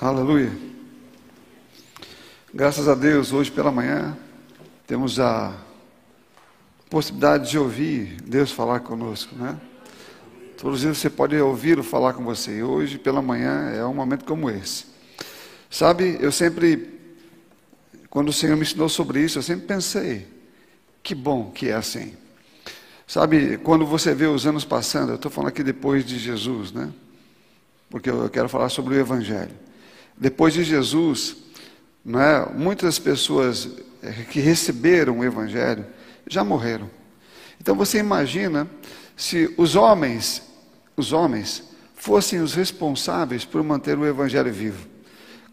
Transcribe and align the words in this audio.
Aleluia. 0.00 0.52
Graças 2.54 2.86
a 2.86 2.94
Deus, 2.94 3.32
hoje 3.32 3.50
pela 3.50 3.72
manhã, 3.72 4.16
temos 4.86 5.18
a 5.18 5.52
possibilidade 6.88 7.50
de 7.50 7.58
ouvir 7.58 8.16
Deus 8.22 8.52
falar 8.52 8.78
conosco, 8.78 9.34
né? 9.34 9.60
Todos 10.56 10.76
os 10.76 10.80
dias 10.82 10.98
você 10.98 11.10
pode 11.10 11.36
ouvi-lo 11.36 11.82
falar 11.82 12.12
com 12.12 12.22
você. 12.22 12.58
E 12.58 12.62
hoje 12.62 12.96
pela 12.96 13.20
manhã 13.20 13.70
é 13.70 13.84
um 13.84 13.92
momento 13.92 14.24
como 14.24 14.48
esse. 14.48 14.84
Sabe, 15.68 16.16
eu 16.20 16.30
sempre, 16.30 17.00
quando 18.08 18.28
o 18.28 18.32
Senhor 18.32 18.54
me 18.54 18.62
ensinou 18.62 18.88
sobre 18.88 19.20
isso, 19.20 19.38
eu 19.38 19.42
sempre 19.42 19.66
pensei, 19.66 20.28
que 21.02 21.12
bom 21.12 21.50
que 21.50 21.70
é 21.70 21.74
assim. 21.74 22.14
Sabe, 23.04 23.58
quando 23.58 23.84
você 23.84 24.14
vê 24.14 24.26
os 24.26 24.46
anos 24.46 24.64
passando, 24.64 25.08
eu 25.08 25.16
estou 25.16 25.28
falando 25.28 25.48
aqui 25.48 25.64
depois 25.64 26.06
de 26.06 26.20
Jesus, 26.20 26.70
né? 26.70 26.88
Porque 27.90 28.08
eu 28.08 28.30
quero 28.30 28.48
falar 28.48 28.68
sobre 28.68 28.94
o 28.94 29.00
Evangelho. 29.00 29.66
Depois 30.20 30.52
de 30.52 30.64
Jesus, 30.64 31.36
não 32.04 32.20
é, 32.20 32.50
muitas 32.52 32.98
pessoas 32.98 33.68
eh, 34.02 34.24
que 34.30 34.40
receberam 34.40 35.20
o 35.20 35.24
Evangelho 35.24 35.86
já 36.26 36.42
morreram. 36.42 36.90
Então 37.60 37.76
você 37.76 37.98
imagina 37.98 38.68
se 39.16 39.54
os 39.56 39.76
homens, 39.76 40.42
os 40.96 41.12
homens, 41.12 41.62
fossem 41.94 42.40
os 42.40 42.54
responsáveis 42.54 43.44
por 43.44 43.62
manter 43.62 43.96
o 43.96 44.06
Evangelho 44.06 44.52
vivo. 44.52 44.86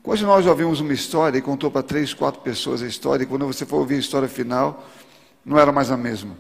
Hoje 0.04 0.24
nós 0.24 0.46
já 0.46 0.52
ouvimos 0.52 0.80
uma 0.80 0.94
história 0.94 1.38
e 1.38 1.42
contou 1.42 1.70
para 1.70 1.82
três, 1.82 2.14
quatro 2.14 2.42
pessoas 2.42 2.82
a 2.82 2.88
história, 2.88 3.24
e 3.24 3.28
quando 3.28 3.46
você 3.46 3.66
for 3.66 3.78
ouvir 3.78 3.96
a 3.96 4.00
história 4.00 4.28
final, 4.28 4.88
não 5.44 5.60
era 5.60 5.72
mais 5.72 5.90
a 5.90 5.98
mesma. 5.98 6.36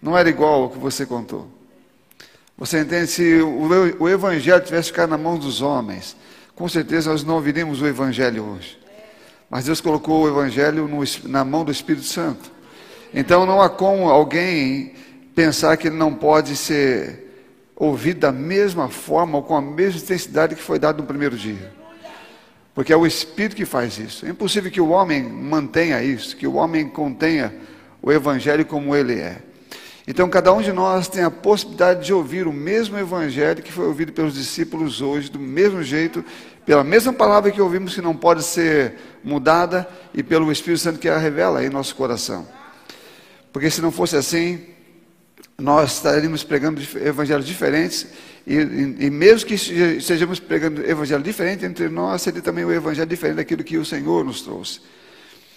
Não 0.00 0.16
era 0.16 0.28
igual 0.28 0.64
ao 0.64 0.70
que 0.70 0.78
você 0.78 1.06
contou. 1.06 1.48
Você 2.56 2.80
entende? 2.80 3.08
Se 3.08 3.40
o 3.40 4.08
Evangelho 4.08 4.62
tivesse 4.62 4.88
ficado 4.88 5.10
na 5.10 5.18
mão 5.18 5.38
dos 5.38 5.62
homens, 5.62 6.14
com 6.54 6.68
certeza 6.68 7.10
nós 7.10 7.24
não 7.24 7.34
ouviríamos 7.34 7.82
o 7.82 7.86
Evangelho 7.86 8.44
hoje. 8.44 8.78
Mas 9.50 9.64
Deus 9.64 9.80
colocou 9.80 10.22
o 10.22 10.28
Evangelho 10.28 10.88
no, 10.88 11.02
na 11.28 11.44
mão 11.44 11.64
do 11.64 11.72
Espírito 11.72 12.06
Santo. 12.06 12.50
Então 13.12 13.44
não 13.46 13.60
há 13.60 13.68
como 13.68 14.08
alguém 14.08 14.94
pensar 15.34 15.76
que 15.76 15.88
ele 15.88 15.96
não 15.96 16.14
pode 16.14 16.56
ser 16.56 17.24
ouvido 17.76 18.20
da 18.20 18.32
mesma 18.32 18.88
forma 18.88 19.38
ou 19.38 19.42
com 19.42 19.56
a 19.56 19.60
mesma 19.60 20.00
intensidade 20.00 20.54
que 20.54 20.62
foi 20.62 20.78
dado 20.78 21.00
no 21.00 21.06
primeiro 21.06 21.36
dia. 21.36 21.72
Porque 22.74 22.92
é 22.92 22.96
o 22.96 23.06
Espírito 23.06 23.54
que 23.54 23.64
faz 23.64 23.98
isso. 23.98 24.26
É 24.26 24.30
impossível 24.30 24.70
que 24.70 24.80
o 24.80 24.88
homem 24.88 25.22
mantenha 25.22 26.02
isso, 26.02 26.36
que 26.36 26.46
o 26.46 26.54
homem 26.54 26.88
contenha 26.88 27.54
o 28.02 28.10
Evangelho 28.10 28.64
como 28.66 28.94
ele 28.94 29.14
é. 29.14 29.38
Então, 30.06 30.28
cada 30.28 30.52
um 30.52 30.60
de 30.60 30.70
nós 30.70 31.08
tem 31.08 31.22
a 31.22 31.30
possibilidade 31.30 32.04
de 32.04 32.12
ouvir 32.12 32.46
o 32.46 32.52
mesmo 32.52 32.98
evangelho 32.98 33.62
que 33.62 33.72
foi 33.72 33.86
ouvido 33.86 34.12
pelos 34.12 34.34
discípulos 34.34 35.00
hoje, 35.00 35.30
do 35.30 35.38
mesmo 35.38 35.82
jeito, 35.82 36.22
pela 36.66 36.84
mesma 36.84 37.12
palavra 37.12 37.50
que 37.50 37.60
ouvimos 37.60 37.94
que 37.94 38.02
não 38.02 38.14
pode 38.14 38.42
ser 38.42 38.94
mudada 39.22 39.88
e 40.12 40.22
pelo 40.22 40.52
Espírito 40.52 40.80
Santo 40.80 40.98
que 40.98 41.08
a 41.08 41.16
revela 41.16 41.64
em 41.64 41.70
nosso 41.70 41.94
coração. 41.94 42.46
Porque 43.50 43.70
se 43.70 43.80
não 43.80 43.90
fosse 43.90 44.14
assim, 44.16 44.60
nós 45.56 45.94
estaríamos 45.94 46.44
pregando 46.44 46.82
evangelhos 47.02 47.46
diferentes 47.46 48.06
e, 48.46 48.56
e, 48.56 49.06
e 49.06 49.10
mesmo 49.10 49.46
que 49.46 49.54
estejamos 49.54 50.38
pregando 50.38 50.84
evangelho 50.84 51.22
diferente 51.22 51.64
entre 51.64 51.88
nós, 51.88 52.20
seria 52.20 52.42
também 52.42 52.64
o 52.64 52.72
evangelho 52.72 53.08
diferente 53.08 53.36
daquilo 53.36 53.64
que 53.64 53.78
o 53.78 53.84
Senhor 53.84 54.22
nos 54.22 54.42
trouxe. 54.42 54.80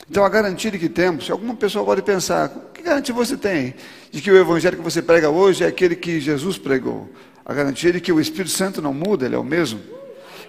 Então, 0.09 0.23
a 0.23 0.29
garantia 0.29 0.71
que 0.71 0.87
temos, 0.87 1.25
se 1.25 1.31
alguma 1.31 1.53
pessoa 1.53 1.83
pode 1.83 2.01
pensar, 2.01 2.49
que 2.73 2.81
garantia 2.81 3.13
você 3.13 3.35
tem 3.35 3.75
de 4.09 4.21
que 4.21 4.31
o 4.31 4.37
evangelho 4.37 4.77
que 4.77 4.83
você 4.83 5.01
prega 5.01 5.29
hoje 5.29 5.65
é 5.65 5.67
aquele 5.67 5.95
que 5.95 6.21
Jesus 6.21 6.57
pregou? 6.57 7.09
A 7.45 7.53
garantia 7.53 7.91
de 7.91 7.99
que 7.99 8.11
o 8.11 8.19
Espírito 8.19 8.51
Santo 8.51 8.81
não 8.81 8.93
muda, 8.93 9.25
ele 9.25 9.35
é 9.35 9.37
o 9.37 9.43
mesmo. 9.43 9.81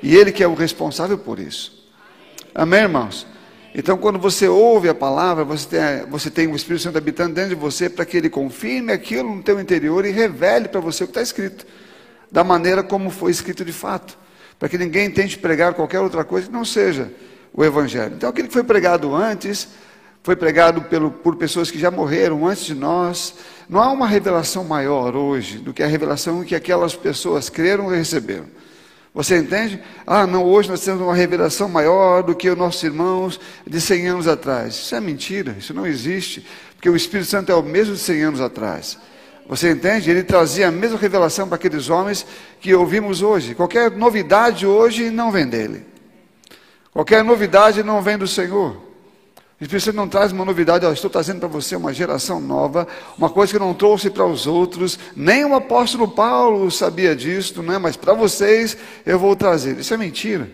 E 0.01 0.17
ele 0.17 0.31
que 0.31 0.45
é 0.45 0.49
o 0.49 0.55
responsável 0.55 1.19
por 1.19 1.41
isso. 1.41 1.89
Amém, 2.55 2.83
irmãos? 2.83 3.27
Então, 3.75 3.99
quando 3.99 4.19
você 4.19 4.47
ouve 4.47 4.89
a 4.89 4.95
palavra, 4.95 5.45
você 5.45 5.69
tem, 5.69 6.07
você 6.09 6.31
tem 6.31 6.47
o 6.47 6.55
Espírito 6.55 6.83
Santo 6.83 6.97
habitando 6.97 7.35
dentro 7.35 7.51
de 7.51 7.57
você 7.57 7.91
para 7.91 8.05
que 8.05 8.17
ele 8.17 8.31
confirme 8.31 8.93
aquilo 8.93 9.35
no 9.35 9.43
teu 9.43 9.61
interior 9.61 10.07
e 10.07 10.11
revele 10.11 10.69
para 10.69 10.81
você 10.81 11.03
o 11.03 11.07
que 11.07 11.11
está 11.11 11.23
escrito, 11.23 11.67
da 12.31 12.45
maneira 12.45 12.83
como 12.83 13.11
foi 13.11 13.33
escrito 13.33 13.65
de 13.65 13.73
fato, 13.73 14.17
para 14.57 14.69
que 14.69 14.79
ninguém 14.79 15.11
tente 15.11 15.37
pregar 15.37 15.75
qualquer 15.75 16.01
outra 16.01 16.25
coisa 16.25 16.47
que 16.47 16.53
não 16.53 16.65
seja 16.65 17.11
o 17.53 17.65
Evangelho. 17.65 18.15
Então, 18.15 18.31
aquilo 18.31 18.49
que 18.49 18.55
foi 18.55 18.65
pregado 18.65 19.15
antes, 19.15 19.69
foi 20.23 20.37
pregado 20.37 20.83
pelo, 20.83 21.11
por 21.11 21.37
pessoas 21.37 21.71
que 21.71 21.79
já 21.79 21.91
morreram 21.91 22.47
antes 22.47 22.65
de 22.65 22.75
nós. 22.75 23.35
Não 23.69 23.81
há 23.81 23.91
uma 23.91 24.07
revelação 24.07 24.65
maior 24.65 25.17
hoje 25.17 25.59
do 25.59 25.73
que 25.73 25.83
a 25.83 25.87
revelação 25.87 26.45
que 26.45 26.55
aquelas 26.55 26.95
pessoas 26.95 27.49
creram 27.49 27.93
e 27.93 27.97
receberam. 27.97 28.45
Você 29.15 29.39
entende? 29.39 29.81
Ah, 30.07 30.27
não, 30.27 30.45
hoje 30.45 30.69
nós 30.69 30.85
temos 30.85 31.01
uma 31.01 31.15
revelação 31.15 31.69
maior 31.69 32.23
do 32.23 32.35
que 32.35 32.49
os 32.49 32.57
nossos 32.57 32.83
irmãos 32.83 33.41
de 33.67 33.81
100 33.81 34.09
anos 34.09 34.29
atrás. 34.29 34.75
Isso 34.75 34.95
é 34.95 35.01
mentira, 35.01 35.57
isso 35.59 35.73
não 35.73 35.87
existe, 35.87 36.47
porque 36.75 36.91
o 36.91 36.95
Espírito 36.95 37.29
Santo 37.29 37.51
é 37.51 37.55
o 37.55 37.63
mesmo 37.63 37.95
de 37.95 38.01
100 38.01 38.23
anos 38.23 38.41
atrás. 38.41 38.99
Você 39.49 39.71
entende? 39.71 40.11
Ele 40.11 40.23
trazia 40.23 40.69
a 40.69 40.71
mesma 40.71 40.99
revelação 40.99 41.49
para 41.49 41.57
aqueles 41.57 41.89
homens 41.89 42.27
que 42.61 42.75
ouvimos 42.75 43.23
hoje. 43.23 43.55
Qualquer 43.55 43.91
novidade 43.91 44.67
hoje 44.67 45.11
não 45.11 45.33
vem 45.33 45.47
dele. 45.49 45.85
Qualquer 46.99 47.23
novidade 47.23 47.85
não 47.85 48.03
vem 48.03 48.19
do 48.19 48.27
Senhor. 48.27 48.73
O 48.73 49.63
Espírito 49.63 49.85
Santo 49.85 49.95
não 49.95 50.09
traz 50.09 50.33
uma 50.33 50.45
novidade, 50.45 50.85
eu 50.85 50.93
estou 50.93 51.09
trazendo 51.09 51.39
para 51.39 51.47
você 51.47 51.77
uma 51.77 51.95
geração 51.95 52.41
nova, 52.41 52.89
uma 53.17 53.31
coisa 53.31 53.53
que 53.53 53.59
não 53.61 53.73
trouxe 53.73 54.11
para 54.11 54.27
os 54.27 54.49
outros, 54.49 54.99
nem 55.15 55.45
o 55.45 55.55
apóstolo 55.55 56.09
Paulo 56.09 56.69
sabia 56.73 57.15
disso, 57.15 57.63
não 57.63 57.73
é? 57.73 57.79
mas 57.79 57.97
para 57.97 58.15
vocês 58.15 58.77
eu 59.07 59.17
vou 59.17 59.37
trazer. 59.37 59.79
Isso 59.79 59.95
é 59.95 59.97
mentira. 59.97 60.51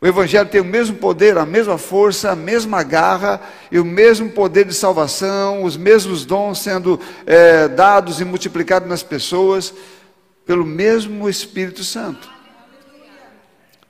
O 0.00 0.06
Evangelho 0.06 0.48
tem 0.48 0.62
o 0.62 0.64
mesmo 0.64 0.96
poder, 0.96 1.36
a 1.36 1.44
mesma 1.44 1.76
força, 1.76 2.30
a 2.30 2.34
mesma 2.34 2.82
garra 2.82 3.38
e 3.70 3.78
o 3.78 3.84
mesmo 3.84 4.30
poder 4.30 4.64
de 4.64 4.72
salvação, 4.72 5.62
os 5.62 5.76
mesmos 5.76 6.24
dons 6.24 6.58
sendo 6.58 6.98
é, 7.26 7.68
dados 7.68 8.18
e 8.18 8.24
multiplicados 8.24 8.88
nas 8.88 9.02
pessoas 9.02 9.74
pelo 10.46 10.64
mesmo 10.64 11.28
Espírito 11.28 11.84
Santo. 11.84 12.37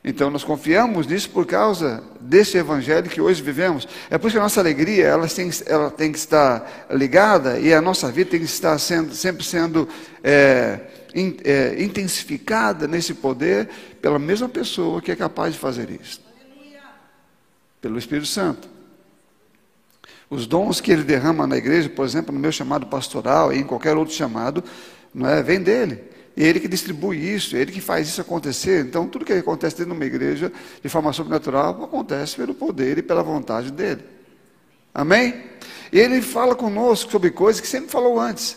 Então 0.02 0.30
nós 0.30 0.44
confiamos 0.44 1.06
nisso 1.06 1.28
por 1.30 1.44
causa 1.44 2.02
desse 2.20 2.56
evangelho 2.56 3.10
que 3.10 3.20
hoje 3.20 3.42
vivemos. 3.42 3.86
É 4.08 4.16
por 4.16 4.28
isso 4.28 4.34
que 4.34 4.38
a 4.38 4.42
nossa 4.42 4.60
alegria 4.60 5.06
ela 5.06 5.26
tem, 5.26 5.50
ela 5.66 5.90
tem 5.90 6.12
que 6.12 6.18
estar 6.18 6.86
ligada 6.90 7.58
e 7.58 7.74
a 7.74 7.80
nossa 7.82 8.10
vida 8.10 8.30
tem 8.30 8.40
que 8.40 8.46
estar 8.46 8.78
sendo, 8.78 9.14
sempre 9.14 9.44
sendo 9.44 9.88
é, 10.22 10.80
in, 11.14 11.36
é, 11.44 11.82
intensificada 11.82 12.86
nesse 12.86 13.12
poder 13.12 13.68
pela 14.00 14.18
mesma 14.18 14.48
pessoa 14.48 15.02
que 15.02 15.10
é 15.10 15.16
capaz 15.16 15.54
de 15.54 15.58
fazer 15.58 15.90
isso. 15.90 16.20
Pelo 17.80 17.98
Espírito 17.98 18.28
Santo. 18.28 18.68
Os 20.30 20.46
dons 20.46 20.80
que 20.80 20.92
ele 20.92 21.02
derrama 21.02 21.46
na 21.46 21.56
igreja, 21.56 21.88
por 21.88 22.04
exemplo, 22.04 22.34
no 22.34 22.40
meu 22.40 22.52
chamado 22.52 22.86
pastoral 22.86 23.52
e 23.52 23.58
em 23.58 23.64
qualquer 23.64 23.96
outro 23.96 24.14
chamado, 24.14 24.62
não 25.12 25.28
é, 25.28 25.42
vem 25.42 25.60
dele. 25.60 26.02
É 26.38 26.44
ele 26.44 26.60
que 26.60 26.68
distribui 26.68 27.16
isso, 27.16 27.56
é 27.56 27.58
ele 27.58 27.72
que 27.72 27.80
faz 27.80 28.06
isso 28.06 28.20
acontecer. 28.20 28.84
Então, 28.84 29.08
tudo 29.08 29.24
que 29.24 29.32
acontece 29.32 29.76
dentro 29.76 29.92
de 29.92 29.98
uma 29.98 30.06
igreja, 30.06 30.52
de 30.80 30.88
forma 30.88 31.12
sobrenatural, 31.12 31.82
acontece 31.82 32.36
pelo 32.36 32.54
poder 32.54 32.96
e 32.96 33.02
pela 33.02 33.24
vontade 33.24 33.72
dele. 33.72 34.04
Amém? 34.94 35.34
E 35.92 35.98
ele 35.98 36.22
fala 36.22 36.54
conosco 36.54 37.10
sobre 37.10 37.32
coisas 37.32 37.60
que 37.60 37.66
sempre 37.66 37.90
falou 37.90 38.20
antes. 38.20 38.56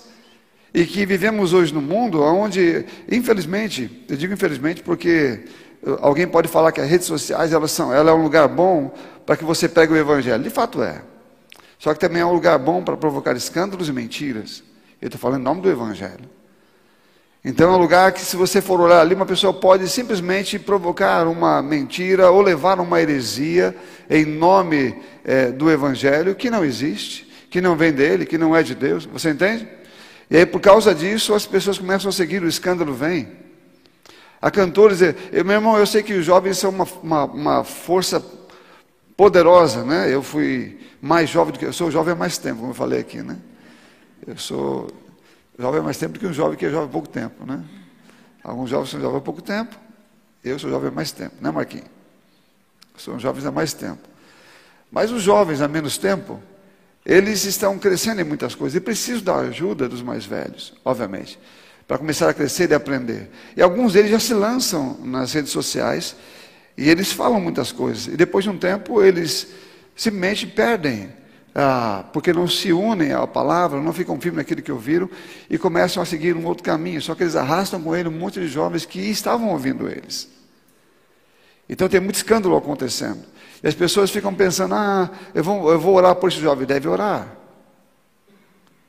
E 0.71 0.85
que 0.85 1.07
vivemos 1.07 1.53
hoje 1.53 1.73
no 1.73 1.81
mundo 1.81 2.21
onde, 2.21 2.85
infelizmente, 3.11 4.05
eu 4.07 4.15
digo 4.15 4.31
infelizmente 4.31 4.83
porque 4.83 5.43
eh, 5.83 5.97
alguém 6.01 6.27
pode 6.27 6.47
falar 6.47 6.71
que 6.71 6.79
as 6.79 6.87
redes 6.87 7.07
sociais 7.07 7.51
elas 7.51 7.71
são, 7.71 7.91
ela 7.91 8.11
é 8.11 8.13
um 8.13 8.21
lugar 8.21 8.47
bom 8.47 8.93
para 9.25 9.35
que 9.35 9.43
você 9.43 9.67
pegue 9.67 9.91
o 9.91 9.97
evangelho. 9.97 10.43
De 10.43 10.51
fato 10.51 10.83
é. 10.83 11.01
Só 11.79 11.95
que 11.95 11.99
também 11.99 12.21
é 12.21 12.25
um 12.25 12.31
lugar 12.31 12.59
bom 12.59 12.83
para 12.83 12.95
provocar 12.95 13.35
escândalos 13.35 13.89
e 13.89 13.91
mentiras. 13.91 14.63
Eu 15.01 15.07
estou 15.07 15.19
falando 15.19 15.41
em 15.41 15.43
nome 15.43 15.61
do 15.61 15.69
evangelho. 15.69 16.40
Então 17.43 17.73
é 17.73 17.75
um 17.75 17.79
lugar 17.79 18.11
que, 18.11 18.21
se 18.21 18.35
você 18.35 18.61
for 18.61 18.79
olhar 18.79 19.01
ali, 19.01 19.15
uma 19.15 19.25
pessoa 19.25 19.51
pode 19.51 19.87
simplesmente 19.89 20.59
provocar 20.59 21.27
uma 21.27 21.59
mentira 21.61 22.29
ou 22.29 22.39
levar 22.39 22.79
uma 22.79 23.01
heresia 23.01 23.75
em 24.07 24.25
nome 24.25 24.95
é, 25.23 25.47
do 25.47 25.71
Evangelho 25.71 26.35
que 26.35 26.51
não 26.51 26.63
existe, 26.63 27.27
que 27.49 27.59
não 27.59 27.75
vem 27.75 27.91
dele, 27.91 28.27
que 28.27 28.37
não 28.37 28.55
é 28.55 28.61
de 28.61 28.75
Deus. 28.75 29.05
Você 29.05 29.31
entende? 29.31 29.67
E 30.29 30.37
aí, 30.37 30.45
por 30.45 30.61
causa 30.61 30.93
disso, 30.93 31.33
as 31.33 31.47
pessoas 31.47 31.79
começam 31.79 32.09
a 32.09 32.11
seguir, 32.11 32.43
o 32.43 32.47
escândalo 32.47 32.93
vem. 32.93 33.27
Há 34.39 34.51
cantores, 34.51 35.01
eu, 35.01 35.43
meu 35.43 35.55
irmão, 35.55 35.77
eu 35.77 35.85
sei 35.85 36.03
que 36.03 36.13
os 36.13 36.23
jovens 36.23 36.59
são 36.59 36.69
uma, 36.69 36.87
uma, 37.01 37.25
uma 37.25 37.63
força 37.63 38.23
poderosa, 39.17 39.83
né? 39.83 40.13
Eu 40.13 40.21
fui 40.21 40.79
mais 41.01 41.29
jovem 41.29 41.53
do 41.53 41.59
que 41.59 41.65
eu 41.65 41.73
sou 41.73 41.89
jovem 41.89 42.13
há 42.13 42.15
mais 42.15 42.37
tempo, 42.37 42.59
como 42.59 42.71
eu 42.71 42.75
falei 42.75 42.99
aqui, 42.99 43.21
né? 43.21 43.37
Eu 44.25 44.37
sou 44.37 44.87
Jovem 45.57 45.79
é 45.79 45.83
mais 45.83 45.97
tempo 45.97 46.13
do 46.13 46.19
que 46.19 46.25
um 46.25 46.33
jovem 46.33 46.57
que 46.57 46.65
é 46.65 46.69
jovem 46.69 46.87
há 46.87 46.91
pouco 46.91 47.09
tempo, 47.09 47.45
né? 47.45 47.63
Alguns 48.43 48.69
jovens 48.69 48.89
são 48.89 48.99
jovens 48.99 49.17
há 49.17 49.21
pouco 49.21 49.41
tempo, 49.41 49.75
eu 50.43 50.57
sou 50.57 50.69
jovem 50.69 50.89
há 50.89 50.91
mais 50.91 51.11
tempo, 51.11 51.35
né, 51.39 51.51
Marquinhos? 51.51 51.87
São 52.97 53.19
jovens 53.19 53.45
há 53.45 53.51
mais 53.51 53.73
tempo. 53.73 54.07
Mas 54.91 55.11
os 55.11 55.21
jovens 55.21 55.61
há 55.61 55.67
menos 55.67 55.97
tempo, 55.97 56.41
eles 57.05 57.45
estão 57.45 57.77
crescendo 57.77 58.21
em 58.21 58.23
muitas 58.23 58.55
coisas 58.55 58.75
e 58.75 58.81
precisam 58.81 59.23
da 59.23 59.35
ajuda 59.37 59.87
dos 59.87 60.01
mais 60.01 60.25
velhos, 60.25 60.73
obviamente, 60.83 61.39
para 61.87 61.97
começar 61.97 62.29
a 62.29 62.33
crescer 62.33 62.69
e 62.71 62.73
aprender. 62.73 63.29
E 63.55 63.61
alguns 63.61 63.93
deles 63.93 64.11
já 64.11 64.19
se 64.19 64.33
lançam 64.33 64.97
nas 65.03 65.33
redes 65.33 65.51
sociais 65.51 66.15
E 66.77 66.89
eles 66.89 67.11
falam 67.11 67.39
muitas 67.39 67.71
coisas. 67.71 68.07
E 68.07 68.17
depois 68.17 68.43
de 68.43 68.49
um 68.49 68.57
tempo, 68.57 69.03
eles 69.03 69.47
simplesmente 69.95 70.47
perdem, 70.47 71.13
ah, 71.53 72.05
porque 72.13 72.31
não 72.31 72.47
se 72.47 72.71
unem 72.71 73.11
à 73.11 73.27
palavra, 73.27 73.81
não 73.81 73.91
ficam 73.91 74.19
firmes 74.19 74.37
naquilo 74.37 74.61
que 74.61 74.71
ouviram 74.71 75.09
e 75.49 75.57
começam 75.57 76.01
a 76.01 76.05
seguir 76.05 76.35
um 76.35 76.45
outro 76.45 76.63
caminho. 76.63 77.01
Só 77.01 77.13
que 77.13 77.23
eles 77.23 77.35
arrastam 77.35 77.81
com 77.81 77.95
ele 77.95 78.07
um 78.07 78.17
monte 78.17 78.39
de 78.39 78.47
jovens 78.47 78.85
que 78.85 78.99
estavam 78.99 79.49
ouvindo 79.49 79.89
eles. 79.89 80.29
Então 81.67 81.89
tem 81.89 81.99
muito 81.99 82.15
escândalo 82.15 82.55
acontecendo. 82.55 83.23
E 83.61 83.67
as 83.67 83.75
pessoas 83.75 84.09
ficam 84.09 84.33
pensando: 84.33 84.75
ah, 84.75 85.09
eu 85.33 85.43
vou, 85.43 85.71
eu 85.71 85.79
vou 85.79 85.95
orar 85.95 86.15
por 86.15 86.29
esse 86.29 86.39
jovem. 86.39 86.65
Deve 86.65 86.87
orar. 86.87 87.27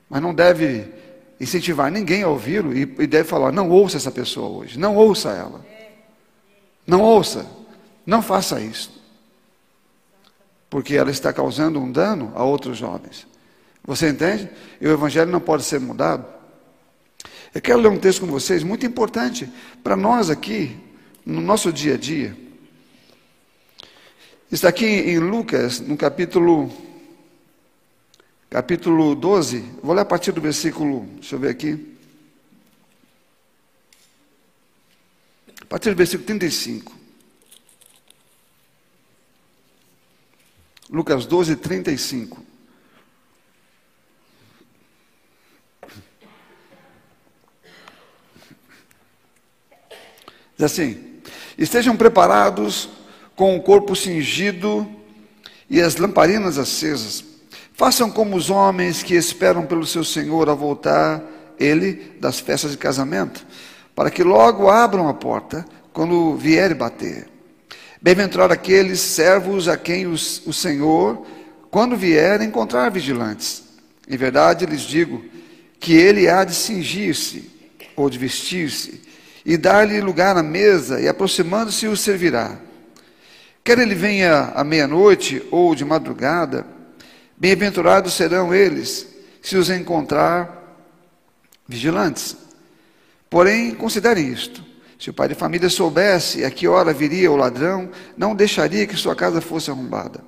Mas 0.08 0.22
não 0.22 0.32
deve 0.32 0.88
incentivar 1.40 1.90
ninguém 1.90 2.22
a 2.22 2.28
ouvi-lo 2.28 2.72
e, 2.72 2.82
e 2.82 3.06
deve 3.06 3.24
falar: 3.24 3.50
não 3.50 3.70
ouça 3.70 3.96
essa 3.96 4.10
pessoa 4.10 4.60
hoje. 4.60 4.78
Não 4.78 4.96
ouça 4.96 5.30
ela. 5.30 5.64
Não 6.86 7.00
ouça. 7.00 7.44
Não 8.06 8.22
faça 8.22 8.60
isso. 8.60 9.01
Porque 10.72 10.94
ela 10.96 11.10
está 11.10 11.34
causando 11.34 11.78
um 11.78 11.92
dano 11.92 12.32
a 12.34 12.42
outros 12.42 12.78
jovens. 12.78 13.26
Você 13.84 14.08
entende? 14.08 14.48
E 14.80 14.86
o 14.86 14.90
evangelho 14.90 15.30
não 15.30 15.38
pode 15.38 15.64
ser 15.64 15.78
mudado. 15.78 16.24
Eu 17.54 17.60
quero 17.60 17.78
ler 17.78 17.90
um 17.90 17.98
texto 17.98 18.20
com 18.20 18.26
vocês 18.26 18.62
muito 18.62 18.86
importante 18.86 19.52
para 19.84 19.98
nós 19.98 20.30
aqui, 20.30 20.74
no 21.26 21.42
nosso 21.42 21.70
dia 21.70 21.92
a 21.92 21.98
dia. 21.98 22.34
Está 24.50 24.70
aqui 24.70 24.86
em 24.86 25.18
Lucas, 25.18 25.78
no 25.78 25.94
capítulo 25.94 26.72
capítulo 28.48 29.14
12. 29.14 29.62
Vou 29.82 29.94
ler 29.94 30.00
a 30.00 30.06
partir 30.06 30.32
do 30.32 30.40
versículo, 30.40 31.06
deixa 31.16 31.34
eu 31.34 31.38
ver 31.38 31.50
aqui. 31.50 31.98
A 35.60 35.66
partir 35.66 35.90
do 35.90 35.96
versículo 35.96 36.24
35. 36.24 37.01
Lucas 40.92 41.24
12, 41.24 41.56
35. 41.56 42.42
Diz 50.54 50.66
assim: 50.66 51.22
Estejam 51.56 51.96
preparados 51.96 52.90
com 53.34 53.56
o 53.56 53.62
corpo 53.62 53.96
cingido 53.96 54.86
e 55.70 55.80
as 55.80 55.96
lamparinas 55.96 56.58
acesas. 56.58 57.24
Façam 57.72 58.10
como 58.10 58.36
os 58.36 58.50
homens 58.50 59.02
que 59.02 59.14
esperam 59.14 59.64
pelo 59.64 59.86
seu 59.86 60.04
Senhor 60.04 60.50
a 60.50 60.54
voltar, 60.54 61.22
ele, 61.58 62.14
das 62.20 62.38
festas 62.38 62.72
de 62.72 62.76
casamento, 62.76 63.46
para 63.94 64.10
que 64.10 64.22
logo 64.22 64.68
abram 64.68 65.08
a 65.08 65.14
porta 65.14 65.64
quando 65.90 66.36
vier 66.36 66.74
bater. 66.74 67.32
Bem-aventurado 68.02 68.52
aqueles 68.52 68.98
servos 68.98 69.68
a 69.68 69.76
quem 69.76 70.08
os, 70.08 70.42
o 70.44 70.52
Senhor, 70.52 71.24
quando 71.70 71.96
vier, 71.96 72.42
encontrar 72.42 72.90
vigilantes. 72.90 73.62
Em 74.08 74.16
verdade 74.16 74.66
lhes 74.66 74.80
digo 74.80 75.24
que 75.78 75.94
ele 75.94 76.28
há 76.28 76.42
de 76.42 76.52
cingir-se 76.52 77.48
ou 77.94 78.10
de 78.10 78.18
vestir-se 78.18 79.00
e 79.46 79.56
dar-lhe 79.56 80.00
lugar 80.00 80.34
na 80.34 80.42
mesa 80.42 81.00
e 81.00 81.06
aproximando-se 81.06 81.86
o 81.86 81.96
servirá. 81.96 82.58
Quer 83.62 83.78
ele 83.78 83.94
venha 83.94 84.50
à 84.52 84.64
meia-noite 84.64 85.40
ou 85.52 85.72
de 85.72 85.84
madrugada, 85.84 86.66
bem-aventurados 87.36 88.14
serão 88.14 88.52
eles, 88.52 89.06
se 89.40 89.56
os 89.56 89.70
encontrar 89.70 90.76
vigilantes. 91.68 92.36
Porém, 93.30 93.76
considerem 93.76 94.26
isto: 94.26 94.71
se 95.02 95.10
o 95.10 95.12
pai 95.12 95.26
de 95.26 95.34
família 95.34 95.68
soubesse 95.68 96.44
a 96.44 96.50
que 96.52 96.68
hora 96.68 96.92
viria 96.92 97.28
o 97.28 97.34
ladrão, 97.34 97.90
não 98.16 98.36
deixaria 98.36 98.86
que 98.86 98.94
sua 98.94 99.16
casa 99.16 99.40
fosse 99.40 99.68
arrombada. 99.68 100.20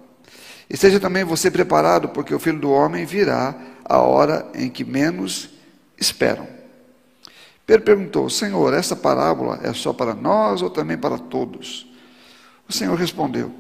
Esteja 0.69 0.99
também 0.99 1.23
você 1.23 1.49
preparado, 1.49 2.09
porque 2.09 2.35
o 2.35 2.41
filho 2.41 2.59
do 2.59 2.73
homem 2.73 3.05
virá 3.05 3.55
a 3.85 3.99
hora 3.99 4.45
em 4.53 4.69
que 4.69 4.83
menos 4.83 5.49
esperam. 5.97 6.49
Pedro 7.65 7.85
perguntou: 7.85 8.29
Senhor, 8.29 8.75
essa 8.75 8.97
parábola 8.97 9.61
é 9.63 9.73
só 9.73 9.93
para 9.93 10.13
nós 10.13 10.61
ou 10.61 10.69
também 10.69 10.99
para 10.99 11.19
todos? 11.19 11.87
O 12.69 12.73
Senhor 12.73 12.99
respondeu: 12.99 13.55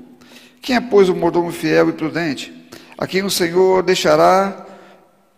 Quem 0.60 0.74
é, 0.74 0.80
pois, 0.80 1.08
o 1.08 1.14
mordomo 1.14 1.52
fiel 1.52 1.90
e 1.90 1.92
prudente, 1.92 2.52
a 2.98 3.06
quem 3.06 3.22
o 3.22 3.30
Senhor 3.30 3.84
deixará 3.84 4.66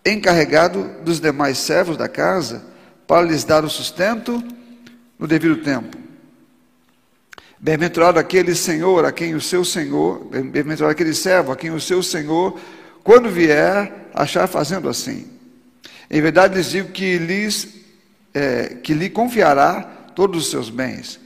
encarregado 0.06 1.02
dos 1.04 1.20
demais 1.20 1.58
servos 1.58 1.98
da 1.98 2.08
casa, 2.08 2.64
para 3.06 3.20
lhes 3.20 3.44
dar 3.44 3.62
o 3.62 3.68
sustento 3.68 4.42
no 5.18 5.26
devido 5.26 5.56
tempo? 5.62 5.96
Bem-aventurado 7.58 8.18
aquele 8.18 8.54
Senhor, 8.54 9.04
a 9.04 9.12
quem 9.12 9.34
o 9.34 9.40
seu 9.40 9.64
Senhor, 9.64 10.24
bem-aventurado 10.26 10.92
aquele 10.92 11.14
servo, 11.14 11.52
a 11.52 11.56
quem 11.56 11.70
o 11.70 11.80
seu 11.80 12.02
Senhor, 12.02 12.60
quando 13.02 13.30
vier, 13.30 14.08
achar 14.12 14.46
fazendo 14.46 14.88
assim. 14.88 15.26
Em 16.10 16.20
verdade 16.20 16.54
lhes 16.54 16.70
digo 16.70 16.90
que, 16.90 17.18
lhes, 17.18 17.68
é, 18.34 18.76
que 18.82 18.94
lhe 18.94 19.08
confiará 19.08 19.82
todos 20.14 20.44
os 20.44 20.50
seus 20.50 20.70
bens. 20.70 21.18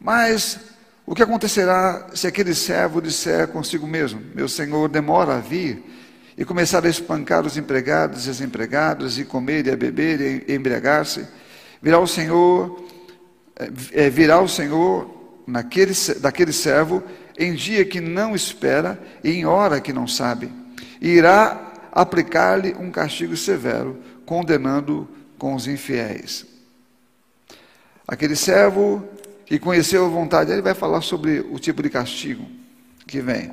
Mas 0.00 0.58
o 1.04 1.14
que 1.14 1.22
acontecerá 1.22 2.08
se 2.14 2.26
aquele 2.26 2.54
servo 2.54 3.00
disser 3.00 3.48
consigo 3.48 3.86
mesmo: 3.86 4.20
Meu 4.34 4.48
senhor 4.48 4.88
demora 4.88 5.36
a 5.36 5.40
vir, 5.40 5.84
e 6.36 6.44
começar 6.44 6.84
a 6.84 6.88
espancar 6.88 7.46
os 7.46 7.56
empregados 7.56 8.26
e 8.26 8.30
as 8.30 8.40
empregadas, 8.40 9.18
e 9.18 9.24
comer 9.24 9.66
e 9.66 9.70
a 9.70 9.76
beber 9.76 10.44
e 10.48 10.54
embriagar-se? 10.54 11.26
Virá 11.80 11.98
o 11.98 12.06
Senhor, 12.06 12.85
é, 13.92 14.10
virá 14.10 14.40
o 14.40 14.48
Senhor 14.48 15.10
naquele, 15.46 15.92
daquele 16.20 16.52
servo 16.52 17.02
em 17.38 17.54
dia 17.54 17.84
que 17.84 18.00
não 18.00 18.34
espera 18.34 19.00
e 19.22 19.30
em 19.30 19.46
hora 19.46 19.80
que 19.80 19.92
não 19.92 20.06
sabe, 20.06 20.50
e 21.00 21.08
irá 21.08 21.72
aplicar-lhe 21.92 22.74
um 22.78 22.90
castigo 22.90 23.36
severo, 23.36 23.98
condenando 24.24 25.08
com 25.38 25.54
os 25.54 25.66
infiéis. 25.66 26.44
Aquele 28.06 28.36
servo 28.36 29.06
que 29.46 29.58
conheceu 29.58 30.04
a 30.04 30.08
vontade, 30.08 30.52
ele 30.52 30.62
vai 30.62 30.74
falar 30.74 31.00
sobre 31.00 31.40
o 31.40 31.58
tipo 31.58 31.82
de 31.82 31.88
castigo 31.88 32.46
que 33.06 33.20
vem. 33.20 33.52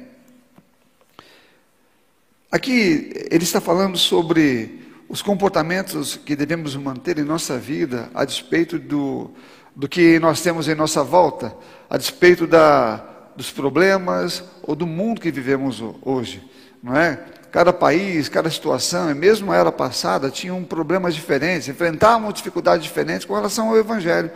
Aqui 2.52 3.12
ele 3.32 3.44
está 3.44 3.60
falando 3.60 3.98
sobre 3.98 4.82
os 5.10 5.22
comportamentos 5.22 6.16
que 6.16 6.36
devemos 6.36 6.76
manter 6.76 7.18
em 7.18 7.24
nossa 7.24 7.58
vida 7.58 8.10
a 8.14 8.26
despeito 8.26 8.78
do, 8.78 9.32
do 9.76 9.88
que 9.88 10.20
nós 10.20 10.42
temos 10.42 10.68
em 10.68 10.76
nossa 10.76 11.04
volta, 11.04 11.56
a 11.90 11.98
despeito 11.98 12.46
da, 12.46 13.04
dos 13.36 13.52
problemas 13.52 14.44
ou 14.62 14.76
do 14.76 14.86
mundo 14.86 15.22
que 15.22 15.32
vivemos 15.32 15.84
hoje, 16.02 16.44
não 16.82 16.96
é? 16.96 17.20
Cada 17.52 17.72
país, 17.72 18.28
cada 18.30 18.50
situação, 18.50 19.14
mesmo 19.14 19.52
a 19.52 19.56
era 19.56 19.72
passada, 19.72 20.32
tinham 20.32 20.64
problemas 20.64 21.14
diferentes, 21.14 21.68
enfrentavam 21.68 22.32
dificuldades 22.32 22.84
diferentes 22.84 23.26
com 23.26 23.36
relação 23.36 23.70
ao 23.70 23.78
Evangelho 23.78 24.32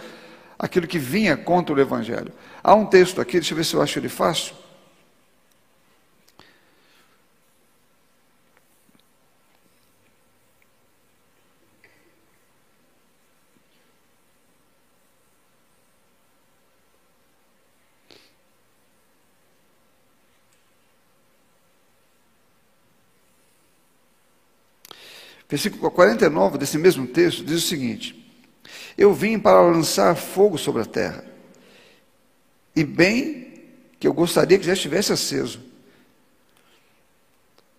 aquilo 0.57 0.87
que 0.87 0.97
vinha 0.97 1.37
contra 1.37 1.75
o 1.75 1.79
Evangelho. 1.79 2.31
Há 2.63 2.73
um 2.73 2.85
texto 2.85 3.21
aqui, 3.21 3.33
deixa 3.33 3.53
eu 3.53 3.57
ver 3.57 3.63
se 3.63 3.75
eu 3.75 3.81
acho 3.81 3.99
ele 3.99 4.09
fácil. 4.09 4.55
Versículo 25.49 25.89
49 25.89 26.57
desse 26.57 26.77
mesmo 26.77 27.07
texto 27.07 27.43
diz 27.43 27.63
o 27.63 27.67
seguinte: 27.67 28.17
eu 28.97 29.13
vim 29.13 29.37
para 29.37 29.61
lançar 29.61 30.15
fogo 30.15 30.57
sobre 30.57 30.81
a 30.81 30.85
terra. 30.85 31.23
E 32.75 32.83
bem 32.83 33.63
que 33.99 34.07
eu 34.07 34.13
gostaria 34.13 34.57
que 34.57 34.65
já 34.65 34.73
estivesse 34.73 35.13
aceso. 35.13 35.59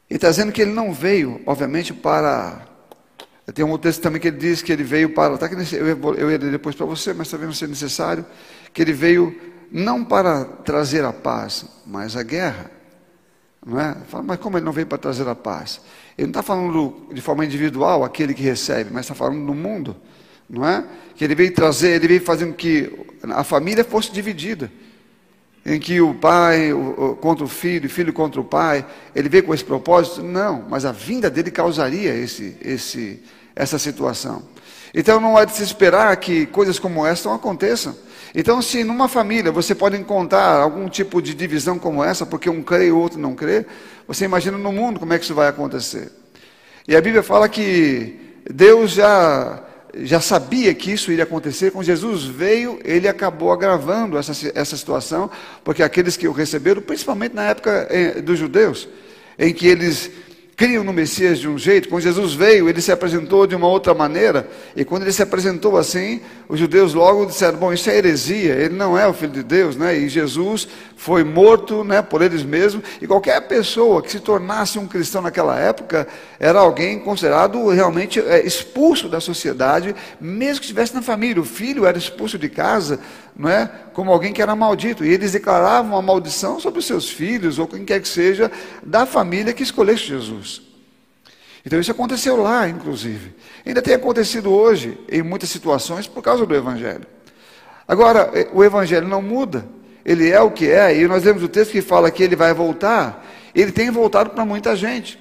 E 0.08 0.14
está 0.14 0.30
dizendo 0.30 0.52
que 0.52 0.62
ele 0.62 0.72
não 0.72 0.92
veio, 0.92 1.40
obviamente, 1.44 1.92
para. 1.92 2.66
Tem 3.54 3.64
um 3.64 3.70
outro 3.70 3.88
texto 3.88 4.02
também 4.02 4.20
que 4.20 4.28
ele 4.28 4.36
diz 4.36 4.62
que 4.62 4.72
ele 4.72 4.84
veio 4.84 5.12
para. 5.12 5.36
Tá 5.36 5.48
nesse, 5.48 5.76
eu, 5.76 6.30
ia 6.30 6.38
depois 6.38 6.76
para 6.76 6.86
você, 6.86 7.12
mas 7.12 7.28
talvez 7.28 7.48
não 7.48 7.54
seja 7.54 7.70
necessário. 7.70 8.24
Que 8.72 8.82
ele 8.82 8.92
veio 8.92 9.38
não 9.70 10.04
para 10.04 10.44
trazer 10.44 11.04
a 11.04 11.12
paz, 11.12 11.66
mas 11.84 12.16
a 12.16 12.22
guerra. 12.22 12.70
Não 13.64 13.80
é? 13.80 13.96
Fala, 14.08 14.22
mas 14.22 14.38
como 14.38 14.56
ele 14.56 14.64
não 14.64 14.72
veio 14.72 14.86
para 14.86 14.98
trazer 14.98 15.28
a 15.28 15.34
paz? 15.34 15.80
Ele 16.16 16.26
não 16.26 16.30
está 16.30 16.42
falando 16.42 17.08
de 17.12 17.20
forma 17.20 17.44
individual, 17.44 18.04
aquele 18.04 18.34
que 18.34 18.42
recebe, 18.42 18.90
mas 18.92 19.04
está 19.04 19.14
falando 19.14 19.44
do 19.44 19.54
mundo 19.54 19.96
não 20.48 20.66
é? 20.66 20.84
Que 21.14 21.24
ele 21.24 21.34
veio 21.34 21.52
trazer, 21.52 21.90
ele 21.90 22.08
veio 22.08 22.20
fazendo 22.20 22.54
que 22.54 22.90
a 23.22 23.44
família 23.44 23.84
fosse 23.84 24.10
dividida, 24.10 24.70
em 25.66 25.78
que 25.78 26.00
o 26.00 26.14
pai 26.14 26.70
contra 27.20 27.44
o 27.44 27.48
filho, 27.48 27.90
filho 27.90 28.12
contra 28.12 28.40
o 28.40 28.44
pai, 28.44 28.86
ele 29.14 29.28
veio 29.28 29.44
com 29.44 29.52
esse 29.52 29.64
propósito? 29.64 30.22
Não, 30.22 30.64
mas 30.68 30.84
a 30.84 30.92
vinda 30.92 31.28
dele 31.28 31.50
causaria 31.50 32.14
esse, 32.14 32.56
esse, 32.62 33.22
essa 33.54 33.78
situação. 33.78 34.42
Então 34.94 35.20
não 35.20 35.38
é 35.38 35.44
de 35.44 35.52
se 35.52 35.62
esperar 35.62 36.16
que 36.16 36.46
coisas 36.46 36.78
como 36.78 37.04
esta 37.04 37.28
não 37.28 37.36
aconteçam. 37.36 37.94
Então, 38.34 38.60
se 38.60 38.84
numa 38.84 39.08
família 39.08 39.50
você 39.50 39.74
pode 39.74 39.96
encontrar 39.96 40.60
algum 40.60 40.88
tipo 40.88 41.22
de 41.22 41.34
divisão 41.34 41.78
como 41.78 42.04
essa, 42.04 42.26
porque 42.26 42.50
um 42.50 42.62
crê 42.62 42.88
e 42.88 42.92
o 42.92 42.98
outro 42.98 43.18
não 43.18 43.34
crê, 43.34 43.64
você 44.06 44.24
imagina 44.24 44.58
no 44.58 44.72
mundo 44.72 45.00
como 45.00 45.12
é 45.12 45.18
que 45.18 45.24
isso 45.24 45.34
vai 45.34 45.48
acontecer. 45.48 46.10
E 46.86 46.96
a 46.96 47.00
Bíblia 47.00 47.22
fala 47.22 47.48
que 47.48 48.18
Deus 48.50 48.92
já, 48.92 49.62
já 49.94 50.20
sabia 50.20 50.74
que 50.74 50.92
isso 50.92 51.12
iria 51.12 51.24
acontecer. 51.24 51.70
Quando 51.70 51.84
Jesus 51.84 52.24
veio, 52.24 52.78
ele 52.84 53.06
acabou 53.08 53.52
agravando 53.52 54.16
essa, 54.16 54.32
essa 54.54 54.76
situação, 54.76 55.30
porque 55.62 55.82
aqueles 55.82 56.16
que 56.16 56.26
o 56.26 56.32
receberam, 56.32 56.80
principalmente 56.80 57.34
na 57.34 57.44
época 57.44 57.86
eh, 57.90 58.20
dos 58.22 58.38
judeus, 58.38 58.88
em 59.38 59.52
que 59.52 59.66
eles 59.66 60.10
criam 60.58 60.82
no 60.82 60.92
Messias 60.92 61.38
de 61.38 61.48
um 61.48 61.56
jeito. 61.56 61.88
Quando 61.88 62.02
Jesus 62.02 62.34
veio, 62.34 62.68
ele 62.68 62.82
se 62.82 62.90
apresentou 62.90 63.46
de 63.46 63.54
uma 63.54 63.68
outra 63.68 63.94
maneira. 63.94 64.50
E 64.74 64.84
quando 64.84 65.02
ele 65.02 65.12
se 65.12 65.22
apresentou 65.22 65.78
assim, 65.78 66.20
os 66.48 66.58
judeus 66.58 66.94
logo 66.94 67.26
disseram: 67.26 67.58
Bom, 67.58 67.72
isso 67.72 67.88
é 67.88 67.96
heresia, 67.96 68.54
ele 68.56 68.74
não 68.74 68.98
é 68.98 69.06
o 69.06 69.14
filho 69.14 69.30
de 69.30 69.44
Deus, 69.44 69.76
né? 69.76 69.96
E 69.96 70.08
Jesus 70.08 70.66
foi 70.96 71.22
morto 71.22 71.84
né, 71.84 72.02
por 72.02 72.22
eles 72.22 72.42
mesmos. 72.42 72.82
E 73.00 73.06
qualquer 73.06 73.40
pessoa 73.42 74.02
que 74.02 74.10
se 74.10 74.18
tornasse 74.18 74.80
um 74.80 74.88
cristão 74.88 75.22
naquela 75.22 75.56
época 75.56 76.08
era 76.40 76.58
alguém 76.58 76.98
considerado 76.98 77.68
realmente 77.68 78.18
é, 78.18 78.44
expulso 78.44 79.08
da 79.08 79.20
sociedade, 79.20 79.94
mesmo 80.20 80.58
que 80.58 80.64
estivesse 80.64 80.92
na 80.92 81.00
família. 81.00 81.40
O 81.40 81.44
filho 81.44 81.86
era 81.86 81.96
expulso 81.96 82.36
de 82.36 82.48
casa, 82.48 82.98
não 83.38 83.48
é? 83.48 83.70
Como 83.92 84.12
alguém 84.12 84.32
que 84.32 84.42
era 84.42 84.56
maldito. 84.56 85.04
E 85.04 85.12
eles 85.12 85.32
declaravam 85.32 85.96
a 85.96 86.02
maldição 86.02 86.58
sobre 86.58 86.80
os 86.80 86.86
seus 86.86 87.08
filhos, 87.08 87.58
ou 87.58 87.68
quem 87.68 87.84
quer 87.84 88.00
que 88.00 88.08
seja, 88.08 88.50
da 88.82 89.06
família 89.06 89.52
que 89.52 89.62
escolhesse 89.62 90.04
Jesus. 90.04 90.60
Então 91.64 91.78
isso 91.78 91.92
aconteceu 91.92 92.36
lá, 92.36 92.68
inclusive. 92.68 93.34
Ainda 93.64 93.80
tem 93.80 93.94
acontecido 93.94 94.50
hoje, 94.50 94.98
em 95.08 95.22
muitas 95.22 95.50
situações, 95.50 96.08
por 96.08 96.22
causa 96.22 96.44
do 96.44 96.54
Evangelho. 96.54 97.06
Agora, 97.86 98.30
eh, 98.34 98.48
o 98.52 98.64
Evangelho 98.64 99.06
não 99.06 99.22
muda. 99.22 99.64
Ele 100.04 100.30
é 100.30 100.40
o 100.40 100.50
que 100.50 100.68
é, 100.68 100.98
e 100.98 101.06
nós 101.06 101.22
lemos 101.22 101.42
o 101.42 101.48
texto 101.48 101.72
que 101.72 101.82
fala 101.82 102.10
que 102.10 102.22
ele 102.22 102.34
vai 102.34 102.52
voltar. 102.52 103.24
Ele 103.54 103.70
tem 103.70 103.90
voltado 103.90 104.30
para 104.30 104.44
muita 104.44 104.74
gente. 104.74 105.18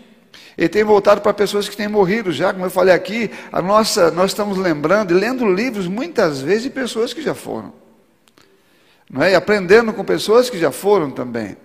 Ele 0.58 0.70
tem 0.70 0.84
voltado 0.84 1.22
para 1.22 1.34
pessoas 1.34 1.70
que 1.70 1.78
têm 1.78 1.88
morrido 1.88 2.32
já, 2.32 2.52
como 2.52 2.66
eu 2.66 2.70
falei 2.72 2.94
aqui, 2.94 3.30
a 3.52 3.62
nossa, 3.62 4.10
nós 4.10 4.32
estamos 4.32 4.58
lembrando 4.58 5.12
e 5.12 5.20
lendo 5.20 5.46
livros 5.46 5.88
muitas 5.88 6.42
vezes 6.42 6.64
de 6.64 6.70
pessoas 6.72 7.14
que 7.14 7.22
já 7.22 7.36
foram 7.36 7.87
não 9.10 9.24
é? 9.24 9.32
e 9.32 9.36
aprendendo 9.36 9.94
com 9.94 10.04
pessoas 10.04 10.50
que 10.50 10.60
já 10.60 10.72
foram 10.72 11.10
também. 11.10 11.56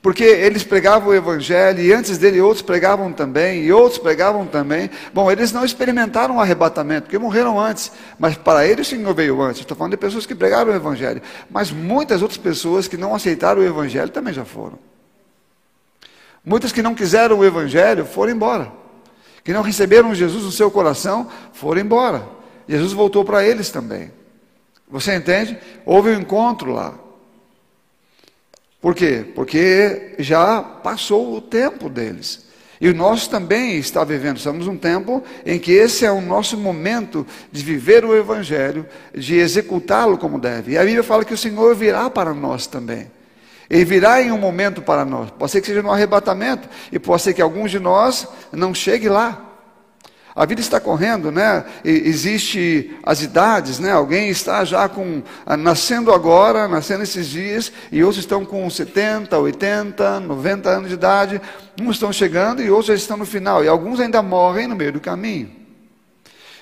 Porque 0.00 0.22
eles 0.22 0.62
pregavam 0.62 1.08
o 1.08 1.14
Evangelho, 1.14 1.80
e 1.80 1.92
antes 1.92 2.18
dele 2.18 2.40
outros 2.40 2.62
pregavam 2.62 3.12
também, 3.12 3.64
e 3.64 3.72
outros 3.72 3.98
pregavam 3.98 4.46
também. 4.46 4.88
Bom, 5.12 5.30
eles 5.30 5.50
não 5.50 5.64
experimentaram 5.64 6.36
o 6.36 6.40
arrebatamento, 6.40 7.02
porque 7.02 7.18
morreram 7.18 7.58
antes, 7.58 7.90
mas 8.18 8.36
para 8.36 8.64
eles 8.64 8.86
o 8.86 8.90
Senhor 8.90 9.12
veio 9.12 9.40
antes. 9.42 9.60
Estou 9.60 9.76
falando 9.76 9.92
de 9.92 9.96
pessoas 9.96 10.24
que 10.24 10.36
pregaram 10.36 10.70
o 10.72 10.74
Evangelho, 10.74 11.20
mas 11.50 11.72
muitas 11.72 12.22
outras 12.22 12.38
pessoas 12.38 12.86
que 12.86 12.96
não 12.96 13.14
aceitaram 13.14 13.60
o 13.60 13.64
Evangelho 13.64 14.10
também 14.10 14.32
já 14.32 14.44
foram. 14.44 14.78
Muitas 16.44 16.70
que 16.70 16.80
não 16.80 16.94
quiseram 16.94 17.38
o 17.38 17.44
Evangelho 17.44 18.04
foram 18.06 18.32
embora, 18.32 18.72
que 19.42 19.52
não 19.52 19.62
receberam 19.62 20.14
Jesus 20.14 20.44
no 20.44 20.52
seu 20.52 20.70
coração 20.70 21.28
foram 21.52 21.80
embora. 21.80 22.22
Jesus 22.68 22.92
voltou 22.92 23.24
para 23.24 23.44
eles 23.44 23.70
também. 23.70 24.12
Você 24.90 25.14
entende? 25.14 25.58
Houve 25.84 26.10
um 26.10 26.20
encontro 26.20 26.72
lá. 26.72 26.94
Por 28.80 28.94
quê? 28.94 29.24
Porque 29.34 30.14
já 30.18 30.62
passou 30.62 31.36
o 31.36 31.40
tempo 31.40 31.88
deles. 31.88 32.46
E 32.80 32.92
nós 32.92 33.26
também 33.26 33.76
está 33.76 34.04
vivendo, 34.04 34.36
estamos 34.36 34.66
num 34.66 34.76
tempo 34.76 35.22
em 35.44 35.58
que 35.58 35.72
esse 35.72 36.06
é 36.06 36.12
o 36.12 36.20
nosso 36.20 36.56
momento 36.56 37.26
de 37.50 37.64
viver 37.64 38.04
o 38.04 38.16
Evangelho, 38.16 38.86
de 39.12 39.36
executá-lo 39.36 40.16
como 40.16 40.38
deve. 40.38 40.72
E 40.72 40.78
a 40.78 40.84
Bíblia 40.84 41.02
fala 41.02 41.24
que 41.24 41.34
o 41.34 41.38
Senhor 41.38 41.74
virá 41.74 42.08
para 42.08 42.32
nós 42.32 42.68
também. 42.68 43.10
Ele 43.68 43.84
virá 43.84 44.22
em 44.22 44.30
um 44.30 44.38
momento 44.38 44.80
para 44.80 45.04
nós. 45.04 45.30
Pode 45.30 45.50
ser 45.50 45.60
que 45.60 45.66
seja 45.66 45.82
no 45.82 45.90
arrebatamento, 45.90 46.68
e 46.92 46.98
pode 47.00 47.22
ser 47.22 47.34
que 47.34 47.42
alguns 47.42 47.70
de 47.70 47.80
nós 47.80 48.28
não 48.52 48.72
chegue 48.72 49.08
lá. 49.08 49.47
A 50.38 50.46
vida 50.46 50.60
está 50.60 50.78
correndo, 50.78 51.32
né? 51.32 51.64
existe 51.84 52.96
as 53.02 53.22
idades, 53.22 53.80
né? 53.80 53.90
Alguém 53.90 54.28
está 54.28 54.64
já 54.64 54.88
com 54.88 55.20
ah, 55.44 55.56
nascendo 55.56 56.12
agora, 56.14 56.68
nascendo 56.68 57.02
esses 57.02 57.26
dias, 57.26 57.72
e 57.90 58.04
outros 58.04 58.22
estão 58.22 58.44
com 58.44 58.70
70, 58.70 59.36
80, 59.36 60.20
90 60.20 60.70
anos 60.70 60.88
de 60.90 60.94
idade. 60.94 61.40
Uns 61.80 61.96
estão 61.96 62.12
chegando 62.12 62.62
e 62.62 62.70
outros 62.70 62.86
já 62.86 62.94
estão 62.94 63.16
no 63.16 63.26
final, 63.26 63.64
e 63.64 63.68
alguns 63.68 63.98
ainda 63.98 64.22
morrem 64.22 64.68
no 64.68 64.76
meio 64.76 64.92
do 64.92 65.00
caminho. 65.00 65.50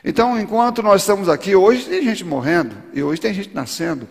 Então, 0.02 0.40
enquanto 0.40 0.82
nós 0.82 1.02
estamos 1.02 1.28
aqui, 1.28 1.54
hoje 1.54 1.84
tem 1.84 2.02
gente 2.02 2.24
morrendo 2.24 2.74
e 2.94 3.02
hoje 3.02 3.20
tem 3.20 3.34
gente 3.34 3.54
nascendo. 3.54 4.08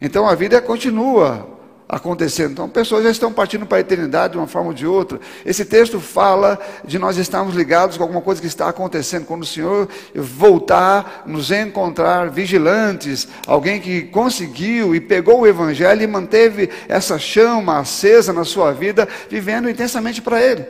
Então 0.00 0.28
a 0.28 0.34
vida 0.36 0.60
continua 0.60 1.51
acontecendo. 1.92 2.52
Então, 2.52 2.68
pessoas 2.70 3.04
já 3.04 3.10
estão 3.10 3.30
partindo 3.30 3.66
para 3.66 3.76
a 3.76 3.80
eternidade 3.82 4.32
de 4.32 4.38
uma 4.38 4.46
forma 4.46 4.68
ou 4.68 4.74
de 4.74 4.86
outra. 4.86 5.20
Esse 5.44 5.62
texto 5.62 6.00
fala 6.00 6.58
de 6.82 6.98
nós 6.98 7.18
estarmos 7.18 7.54
ligados 7.54 7.98
com 7.98 8.02
alguma 8.02 8.22
coisa 8.22 8.40
que 8.40 8.46
está 8.46 8.66
acontecendo. 8.66 9.26
Quando 9.26 9.42
o 9.42 9.46
Senhor 9.46 9.86
voltar, 10.14 11.24
nos 11.26 11.50
encontrar 11.50 12.30
vigilantes, 12.30 13.28
alguém 13.46 13.78
que 13.78 14.04
conseguiu 14.04 14.94
e 14.94 15.02
pegou 15.02 15.40
o 15.40 15.46
Evangelho 15.46 16.02
e 16.02 16.06
manteve 16.06 16.70
essa 16.88 17.18
chama 17.18 17.78
acesa 17.78 18.32
na 18.32 18.46
sua 18.46 18.72
vida, 18.72 19.06
vivendo 19.28 19.68
intensamente 19.68 20.22
para 20.22 20.40
Ele. 20.40 20.64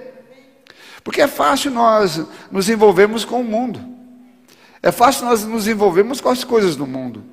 Porque 1.04 1.22
é 1.22 1.28
fácil 1.28 1.70
nós 1.70 2.20
nos 2.50 2.68
envolvermos 2.68 3.24
com 3.24 3.40
o 3.40 3.44
mundo. 3.44 3.80
É 4.82 4.90
fácil 4.90 5.26
nós 5.26 5.44
nos 5.44 5.68
envolvermos 5.68 6.20
com 6.20 6.28
as 6.28 6.42
coisas 6.42 6.74
do 6.74 6.84
mundo. 6.84 7.31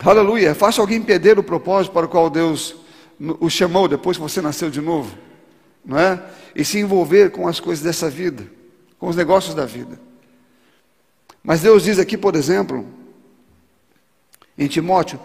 Aleluia. 0.00 0.54
Fácil 0.54 0.80
alguém 0.80 1.02
perder 1.02 1.38
o 1.38 1.42
propósito 1.42 1.92
para 1.92 2.06
o 2.06 2.08
qual 2.08 2.30
Deus 2.30 2.74
o 3.40 3.48
chamou 3.48 3.86
depois 3.86 4.16
que 4.16 4.22
você 4.22 4.40
nasceu 4.40 4.70
de 4.70 4.80
novo, 4.80 5.16
não 5.84 5.98
é? 5.98 6.22
E 6.54 6.64
se 6.64 6.78
envolver 6.78 7.30
com 7.30 7.46
as 7.46 7.60
coisas 7.60 7.84
dessa 7.84 8.10
vida, 8.10 8.44
com 8.98 9.08
os 9.08 9.16
negócios 9.16 9.54
da 9.54 9.64
vida. 9.64 10.00
Mas 11.42 11.60
Deus 11.60 11.84
diz 11.84 11.98
aqui, 11.98 12.16
por 12.16 12.34
exemplo, 12.34 12.86
em 14.56 14.66
Timóteo, 14.66 15.20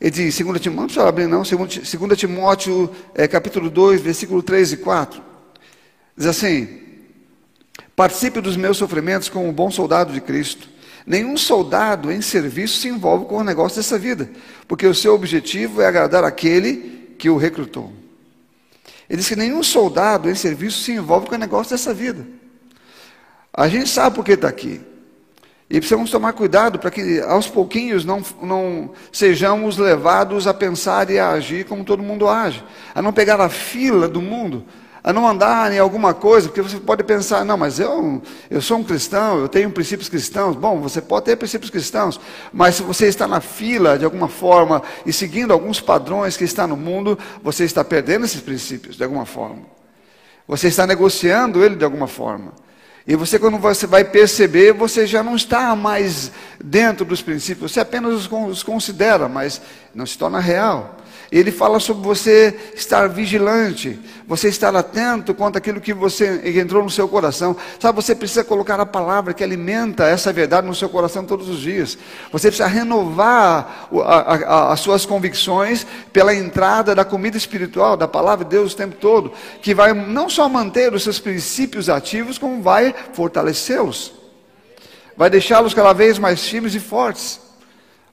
ele 0.00 0.10
diz, 0.10 0.38
2 0.38 0.60
Timóteo, 0.60 0.72
não 0.72 0.84
precisa 0.84 1.08
abrir 1.08 1.26
não, 1.26 1.42
2 1.42 2.18
Timóteo, 2.18 2.90
é, 3.14 3.26
capítulo 3.26 3.70
2, 3.70 4.00
versículo 4.00 4.42
3 4.42 4.72
e 4.72 4.76
4, 4.78 5.22
diz 6.16 6.26
assim, 6.26 6.80
participe 7.94 8.40
dos 8.40 8.56
meus 8.56 8.76
sofrimentos 8.76 9.28
como 9.28 9.48
um 9.48 9.52
bom 9.52 9.70
soldado 9.70 10.12
de 10.12 10.20
Cristo, 10.20 10.68
Nenhum 11.06 11.36
soldado 11.36 12.10
em 12.10 12.20
serviço 12.20 12.80
se 12.80 12.88
envolve 12.88 13.26
com 13.26 13.36
o 13.36 13.44
negócio 13.44 13.76
dessa 13.76 13.96
vida, 13.96 14.28
porque 14.66 14.86
o 14.86 14.94
seu 14.94 15.14
objetivo 15.14 15.80
é 15.80 15.86
agradar 15.86 16.24
aquele 16.24 17.14
que 17.16 17.30
o 17.30 17.36
recrutou. 17.36 17.92
Ele 19.08 19.18
diz 19.18 19.28
que 19.28 19.36
nenhum 19.36 19.62
soldado 19.62 20.28
em 20.28 20.34
serviço 20.34 20.80
se 20.80 20.90
envolve 20.90 21.28
com 21.28 21.36
o 21.36 21.38
negócio 21.38 21.70
dessa 21.70 21.94
vida. 21.94 22.26
A 23.52 23.68
gente 23.68 23.88
sabe 23.88 24.16
por 24.16 24.24
que 24.24 24.32
está 24.32 24.48
aqui. 24.48 24.80
E 25.70 25.78
precisamos 25.78 26.10
tomar 26.10 26.32
cuidado 26.32 26.78
para 26.78 26.90
que 26.90 27.20
aos 27.20 27.48
pouquinhos 27.48 28.04
não, 28.04 28.22
não 28.42 28.90
sejamos 29.12 29.76
levados 29.78 30.46
a 30.46 30.54
pensar 30.54 31.10
e 31.10 31.18
a 31.18 31.30
agir 31.30 31.64
como 31.64 31.84
todo 31.84 32.02
mundo 32.02 32.28
age, 32.28 32.64
a 32.94 33.00
não 33.00 33.12
pegar 33.12 33.40
a 33.40 33.48
fila 33.48 34.08
do 34.08 34.20
mundo, 34.20 34.64
a 35.06 35.12
não 35.12 35.24
andar 35.24 35.72
em 35.72 35.78
alguma 35.78 36.12
coisa, 36.12 36.48
porque 36.48 36.60
você 36.60 36.80
pode 36.80 37.04
pensar, 37.04 37.44
não, 37.44 37.56
mas 37.56 37.78
eu, 37.78 38.20
eu 38.50 38.60
sou 38.60 38.78
um 38.78 38.82
cristão, 38.82 39.38
eu 39.38 39.48
tenho 39.48 39.70
princípios 39.70 40.08
cristãos. 40.08 40.56
Bom, 40.56 40.80
você 40.80 41.00
pode 41.00 41.26
ter 41.26 41.36
princípios 41.36 41.70
cristãos, 41.70 42.20
mas 42.52 42.74
se 42.74 42.82
você 42.82 43.06
está 43.06 43.28
na 43.28 43.40
fila 43.40 43.96
de 43.96 44.04
alguma 44.04 44.26
forma 44.26 44.82
e 45.06 45.12
seguindo 45.12 45.52
alguns 45.52 45.80
padrões 45.80 46.36
que 46.36 46.42
está 46.42 46.66
no 46.66 46.76
mundo, 46.76 47.16
você 47.40 47.62
está 47.62 47.84
perdendo 47.84 48.24
esses 48.24 48.40
princípios 48.40 48.96
de 48.96 49.04
alguma 49.04 49.24
forma. 49.24 49.62
Você 50.48 50.66
está 50.66 50.84
negociando 50.88 51.64
ele 51.64 51.76
de 51.76 51.84
alguma 51.84 52.08
forma. 52.08 52.52
E 53.06 53.14
você, 53.14 53.38
quando 53.38 53.58
você 53.58 53.86
vai 53.86 54.02
perceber, 54.02 54.72
você 54.72 55.06
já 55.06 55.22
não 55.22 55.36
está 55.36 55.76
mais 55.76 56.32
dentro 56.60 57.04
dos 57.04 57.22
princípios, 57.22 57.70
você 57.70 57.78
apenas 57.78 58.28
os 58.28 58.62
considera, 58.64 59.28
mas 59.28 59.62
não 59.94 60.04
se 60.04 60.18
torna 60.18 60.40
real. 60.40 60.96
Ele 61.30 61.50
fala 61.50 61.80
sobre 61.80 62.06
você 62.06 62.56
estar 62.74 63.08
vigilante, 63.08 63.98
você 64.28 64.48
estar 64.48 64.74
atento 64.76 65.34
quanto 65.34 65.58
àquilo 65.58 65.80
que 65.80 65.92
você 65.92 66.40
entrou 66.58 66.84
no 66.84 66.90
seu 66.90 67.08
coração. 67.08 67.56
Sabe, 67.80 67.96
você 67.96 68.14
precisa 68.14 68.44
colocar 68.44 68.78
a 68.78 68.86
palavra 68.86 69.34
que 69.34 69.42
alimenta 69.42 70.04
essa 70.04 70.32
verdade 70.32 70.66
no 70.66 70.74
seu 70.74 70.88
coração 70.88 71.24
todos 71.24 71.48
os 71.48 71.58
dias. 71.58 71.98
Você 72.30 72.48
precisa 72.48 72.68
renovar 72.68 73.88
a, 74.04 74.34
a, 74.34 74.72
as 74.72 74.80
suas 74.80 75.04
convicções 75.04 75.84
pela 76.12 76.34
entrada 76.34 76.94
da 76.94 77.04
comida 77.04 77.36
espiritual, 77.36 77.96
da 77.96 78.06
palavra 78.06 78.44
de 78.44 78.50
Deus 78.52 78.72
o 78.72 78.76
tempo 78.76 78.96
todo, 78.96 79.32
que 79.60 79.74
vai 79.74 79.92
não 79.92 80.30
só 80.30 80.48
manter 80.48 80.94
os 80.94 81.02
seus 81.02 81.18
princípios 81.18 81.88
ativos, 81.88 82.38
como 82.38 82.62
vai 82.62 82.94
fortalecê-los. 83.12 84.12
Vai 85.16 85.28
deixá-los 85.28 85.74
cada 85.74 85.92
vez 85.92 86.18
mais 86.18 86.46
firmes 86.46 86.74
e 86.74 86.80
fortes. 86.80 87.45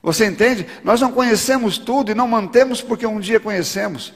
Você 0.03 0.25
entende? 0.25 0.67
Nós 0.83 0.99
não 0.99 1.13
conhecemos 1.13 1.77
tudo 1.77 2.11
e 2.11 2.15
não 2.15 2.27
mantemos 2.27 2.81
porque 2.81 3.07
um 3.07 3.21
dia 3.21 3.39
conhecemos. 3.39 4.13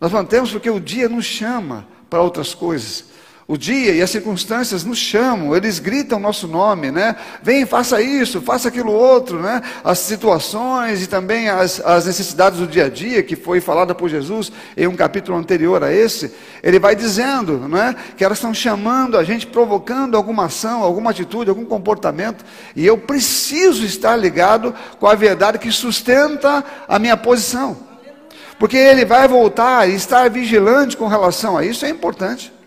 Nós 0.00 0.10
mantemos 0.10 0.50
porque 0.50 0.68
o 0.68 0.80
dia 0.80 1.08
nos 1.08 1.24
chama 1.24 1.86
para 2.10 2.20
outras 2.20 2.52
coisas. 2.52 3.04
O 3.50 3.58
dia 3.58 3.90
e 3.90 4.00
as 4.00 4.08
circunstâncias 4.10 4.84
nos 4.84 4.96
chamam, 4.96 5.56
eles 5.56 5.80
gritam 5.80 6.20
nosso 6.20 6.46
nome, 6.46 6.92
né? 6.92 7.16
Vem, 7.42 7.66
faça 7.66 8.00
isso, 8.00 8.40
faça 8.40 8.68
aquilo 8.68 8.92
outro, 8.92 9.40
né? 9.42 9.60
As 9.82 9.98
situações 9.98 11.02
e 11.02 11.08
também 11.08 11.48
as, 11.48 11.80
as 11.80 12.06
necessidades 12.06 12.60
do 12.60 12.66
dia 12.68 12.84
a 12.84 12.88
dia, 12.88 13.24
que 13.24 13.34
foi 13.34 13.60
falada 13.60 13.92
por 13.92 14.08
Jesus 14.08 14.52
em 14.76 14.86
um 14.86 14.94
capítulo 14.94 15.36
anterior 15.36 15.82
a 15.82 15.92
esse, 15.92 16.32
ele 16.62 16.78
vai 16.78 16.94
dizendo, 16.94 17.58
né? 17.68 17.96
Que 18.16 18.22
elas 18.22 18.38
estão 18.38 18.54
chamando 18.54 19.18
a 19.18 19.24
gente, 19.24 19.48
provocando 19.48 20.16
alguma 20.16 20.44
ação, 20.44 20.84
alguma 20.84 21.10
atitude, 21.10 21.50
algum 21.50 21.64
comportamento, 21.64 22.44
e 22.76 22.86
eu 22.86 22.98
preciso 22.98 23.84
estar 23.84 24.14
ligado 24.14 24.72
com 25.00 25.08
a 25.08 25.16
verdade 25.16 25.58
que 25.58 25.72
sustenta 25.72 26.64
a 26.86 27.00
minha 27.00 27.16
posição. 27.16 27.76
Porque 28.60 28.76
ele 28.76 29.04
vai 29.04 29.26
voltar 29.26 29.90
e 29.90 29.96
estar 29.96 30.30
vigilante 30.30 30.96
com 30.96 31.08
relação 31.08 31.58
a 31.58 31.64
isso 31.64 31.84
é 31.84 31.88
importante. 31.88 32.59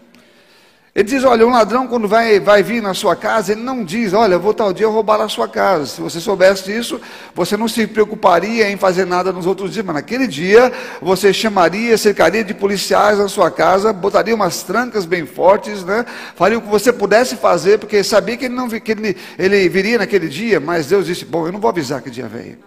Ele 0.96 1.06
diz: 1.06 1.24
olha, 1.24 1.48
um 1.48 1.50
ladrão, 1.50 1.88
quando 1.88 2.08
vai, 2.08 2.40
vai 2.40 2.62
vir 2.62 2.80
na 2.80 2.94
sua 2.94 3.16
casa, 3.16 3.54
ele 3.54 3.62
não 3.62 3.84
diz: 3.84 4.14
olha, 4.14 4.38
vou 4.38 4.54
tal 4.54 4.72
dia 4.72 4.88
roubar 4.88 5.20
a 5.22 5.28
sua 5.28 5.48
casa. 5.48 5.88
Se 5.88 6.00
você 6.00 6.20
soubesse 6.20 6.66
disso, 6.66 7.02
você 7.34 7.58
não 7.58 7.68
se 7.68 7.88
preocuparia 7.88 8.70
em 8.70 8.78
fazer 8.78 9.06
nada 9.06 9.32
nos 9.32 9.48
outros 9.48 9.74
dias, 9.74 9.84
mas 9.84 9.96
naquele 9.96 10.28
dia 10.28 10.72
você 11.02 11.34
chamaria, 11.34 11.98
cercaria 11.98 12.44
de 12.44 12.54
policiais 12.54 13.18
na 13.18 13.28
sua 13.28 13.50
casa, 13.50 13.92
botaria 13.92 14.36
umas 14.36 14.62
trancas 14.62 15.04
bem 15.04 15.26
fortes, 15.26 15.84
né? 15.84 16.06
faria 16.36 16.60
o 16.60 16.62
que 16.62 16.70
você 16.70 16.94
pudesse 16.94 17.38
fazer, 17.38 17.80
porque 17.80 18.04
sabia 18.04 18.38
que 18.38 18.46
ele, 18.46 18.54
não, 18.54 18.70
que 18.70 18.92
ele, 18.92 19.18
ele 19.40 19.68
viria 19.70 19.98
naquele 19.98 20.30
dia, 20.30 20.60
mas 20.60 20.86
Deus 20.86 21.08
disse: 21.08 21.26
bom, 21.26 21.48
eu 21.48 21.52
não 21.52 21.60
vou 21.60 21.70
avisar 21.70 22.04
que 22.04 22.12
dia 22.12 22.28
veio. 22.28 22.60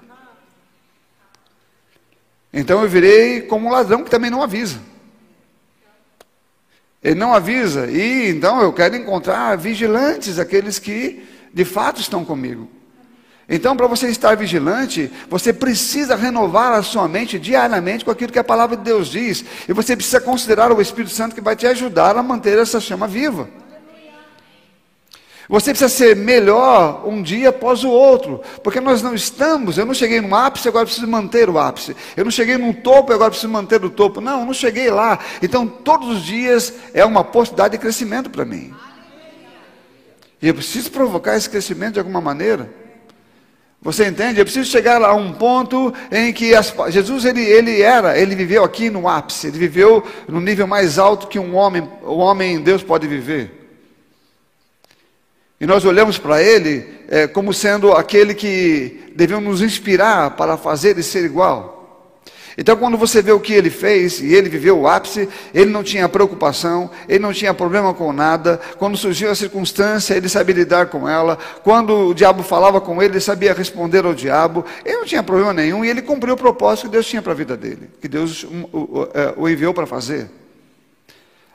Então 2.53 2.83
eu 2.83 2.89
virei 2.89 3.43
como 3.43 3.69
um 3.69 3.71
ladrão 3.71 4.03
que 4.03 4.11
também 4.11 4.31
não 4.31 4.43
avisa. 4.43 4.81
Ele 7.07 7.15
não 7.15 7.33
avisa. 7.33 7.87
E 7.87 8.29
então 8.29 8.61
eu 8.61 8.73
quero 8.73 8.97
encontrar 8.97 9.57
vigilantes, 9.57 10.41
aqueles 10.41 10.81
que 10.81 11.25
de 11.55 11.65
fato 11.65 12.01
estão 12.01 12.25
comigo. 12.25 12.69
Então, 13.49 13.77
para 13.77 13.87
você 13.87 14.09
estar 14.09 14.37
vigilante, 14.37 15.09
você 15.31 15.53
precisa 15.53 16.17
renovar 16.17 16.73
a 16.73 16.83
sua 16.83 17.07
mente 17.07 17.39
diariamente 17.39 18.05
com 18.05 18.11
aquilo 18.11 18.33
que 18.33 18.41
a 18.41 18.43
palavra 18.43 18.77
de 18.77 18.83
Deus 18.83 19.07
diz. 19.07 19.45
E 19.69 19.73
você 19.73 19.95
precisa 19.95 20.21
considerar 20.21 20.73
o 20.73 20.83
Espírito 20.83 21.15
Santo 21.15 21.33
que 21.33 21.41
vai 21.41 21.55
te 21.55 21.65
ajudar 21.69 22.17
a 22.17 22.25
manter 22.25 22.59
essa 22.59 22.81
chama 22.81 23.07
viva. 23.07 23.49
Você 25.49 25.71
precisa 25.71 25.89
ser 25.89 26.17
melhor 26.17 27.07
um 27.07 27.23
dia 27.23 27.51
após 27.51 27.85
o 27.85 27.91
outro, 27.91 28.41
porque 28.65 28.81
nós 28.81 29.01
não 29.01 29.15
estamos. 29.15 29.79
Eu 29.79 29.87
não 29.87 29.95
cheguei 29.95 30.21
no 30.21 30.35
ápice, 30.35 30.69
agora 30.69 30.85
preciso 30.85 31.07
manter 31.07 31.49
o 31.49 31.59
ápice. 31.59 31.97
Eu 32.17 32.25
não 32.25 32.33
cheguei 32.33 32.57
no 32.57 32.75
topo, 32.75 33.13
agora 33.13 33.31
preciso 33.31 33.53
manter 33.53 33.85
o 33.85 33.91
topo. 33.91 34.21
Não, 34.21 34.41
eu 34.41 34.47
não 34.47 34.55
cheguei 34.55 34.91
lá. 34.91 35.21
Então, 35.41 35.67
todos 35.67 36.09
os 36.09 36.25
dias 36.25 36.73
é 36.93 37.05
uma 37.05 37.23
possibilidade 37.23 37.73
de 37.73 37.79
crescimento 37.79 38.29
para 38.29 38.45
mim. 38.45 38.75
E 40.43 40.49
eu 40.49 40.55
preciso 40.55 40.91
provocar 40.91 41.37
esse 41.37 41.49
crescimento 41.49 41.95
de 41.95 42.01
alguma 42.01 42.21
maneira. 42.21 42.69
Você 43.81 44.05
entende? 44.05 44.41
Eu 44.41 44.45
preciso 44.45 44.69
chegar 44.69 45.01
a 45.01 45.15
um 45.15 45.33
ponto 45.33 45.95
em 46.11 46.33
que 46.33 46.57
as, 46.57 46.75
Jesus 46.89 47.25
ele, 47.25 47.43
ele 47.43 47.83
era, 47.83 48.19
ele 48.19 48.35
viveu 48.35 48.65
aqui 48.65 48.91
no 48.91 49.07
ápice, 49.07 49.47
ele 49.47 49.59
viveu 49.59 50.05
no 50.27 50.41
nível 50.41 50.67
mais 50.67 50.99
alto 50.99 51.29
que 51.29 51.39
um 51.39 51.55
homem, 51.55 51.89
o 52.03 52.17
homem 52.17 52.61
Deus 52.61 52.83
pode 52.83 53.07
viver. 53.07 53.56
E 55.61 55.67
nós 55.67 55.85
olhamos 55.85 56.19
para 56.19 56.43
ele 56.43 56.87
é, 57.09 57.27
como 57.27 57.53
sendo 57.53 57.93
aquele 57.93 58.35
que 58.35 59.13
devemos 59.15 59.45
nos 59.45 59.63
inspirar 59.63 60.33
para 60.33 60.57
fazer 60.57 60.99
e 60.99 61.03
ser 61.03 61.25
igual. 61.25 61.77
Então, 62.59 62.75
quando 62.75 62.97
você 62.97 63.21
vê 63.21 63.33
o 63.33 63.41
que 63.41 63.53
ele 63.53 63.69
fez, 63.69 64.19
e 64.21 64.33
ele 64.33 64.49
viveu 64.49 64.79
o 64.81 64.89
ápice, 64.89 65.29
ele 65.53 65.71
não 65.71 65.83
tinha 65.83 66.09
preocupação, 66.09 66.91
ele 67.07 67.19
não 67.19 67.33
tinha 67.33 67.53
problema 67.53 67.93
com 67.93 68.13
nada. 68.15 68.59
Quando 68.79 68.97
surgiu 68.97 69.31
a 69.31 69.35
circunstância, 69.35 70.15
ele 70.15 70.27
sabia 70.27 70.55
lidar 70.55 70.87
com 70.87 71.07
ela. 71.07 71.39
Quando 71.63 72.09
o 72.09 72.15
diabo 72.15 72.43
falava 72.43 72.81
com 72.81 73.03
ele, 73.03 73.15
ele 73.15 73.21
sabia 73.21 73.53
responder 73.53 74.07
ao 74.07 74.15
diabo. 74.15 74.65
Ele 74.87 74.97
não 74.97 75.05
tinha 75.05 75.23
problema 75.23 75.53
nenhum 75.53 75.85
e 75.85 75.91
ele 75.91 76.01
cumpriu 76.01 76.33
o 76.33 76.37
propósito 76.37 76.87
que 76.87 76.93
Deus 76.93 77.07
tinha 77.07 77.21
para 77.21 77.33
a 77.33 77.37
vida 77.37 77.59
dele, 77.59 77.91
que 78.01 78.09
Deus 78.09 78.45
o, 78.45 79.09
é, 79.13 79.35
o 79.37 79.49
enviou 79.49 79.75
para 79.75 79.87
fazer. 79.87 80.31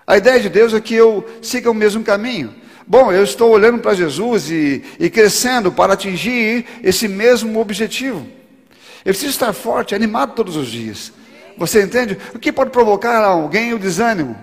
A 0.06 0.18
ideia 0.18 0.40
de 0.40 0.50
Deus 0.50 0.72
é 0.72 0.80
que 0.80 0.94
eu 0.94 1.26
siga 1.42 1.72
o 1.72 1.74
mesmo 1.74 2.04
caminho. 2.04 2.54
Bom, 2.92 3.10
eu 3.10 3.24
estou 3.24 3.50
olhando 3.52 3.80
para 3.80 3.94
Jesus 3.94 4.52
e, 4.52 4.84
e 5.00 5.10
crescendo 5.10 5.72
para 5.72 5.94
atingir 5.94 6.66
esse 6.84 7.08
mesmo 7.08 7.58
objetivo. 7.58 8.28
Eu 9.06 9.14
preciso 9.14 9.32
estar 9.32 9.54
forte, 9.54 9.96
animado 9.96 10.36
todos 10.36 10.58
os 10.58 10.68
dias. 10.68 11.14
Você 11.58 11.82
entende? 11.82 12.18
O 12.36 12.38
que 12.38 12.52
pode 12.52 12.70
provocar 12.70 13.24
a 13.24 13.28
alguém 13.28 13.74
o 13.74 13.80
desânimo? 13.80 14.36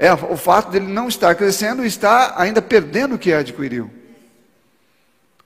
É 0.00 0.12
o 0.12 0.36
fato 0.36 0.72
dele 0.72 0.88
não 0.88 1.06
estar 1.06 1.32
crescendo 1.36 1.84
e 1.84 1.86
estar 1.86 2.34
ainda 2.36 2.60
perdendo 2.60 3.14
o 3.14 3.18
que 3.18 3.32
adquiriu. 3.32 3.88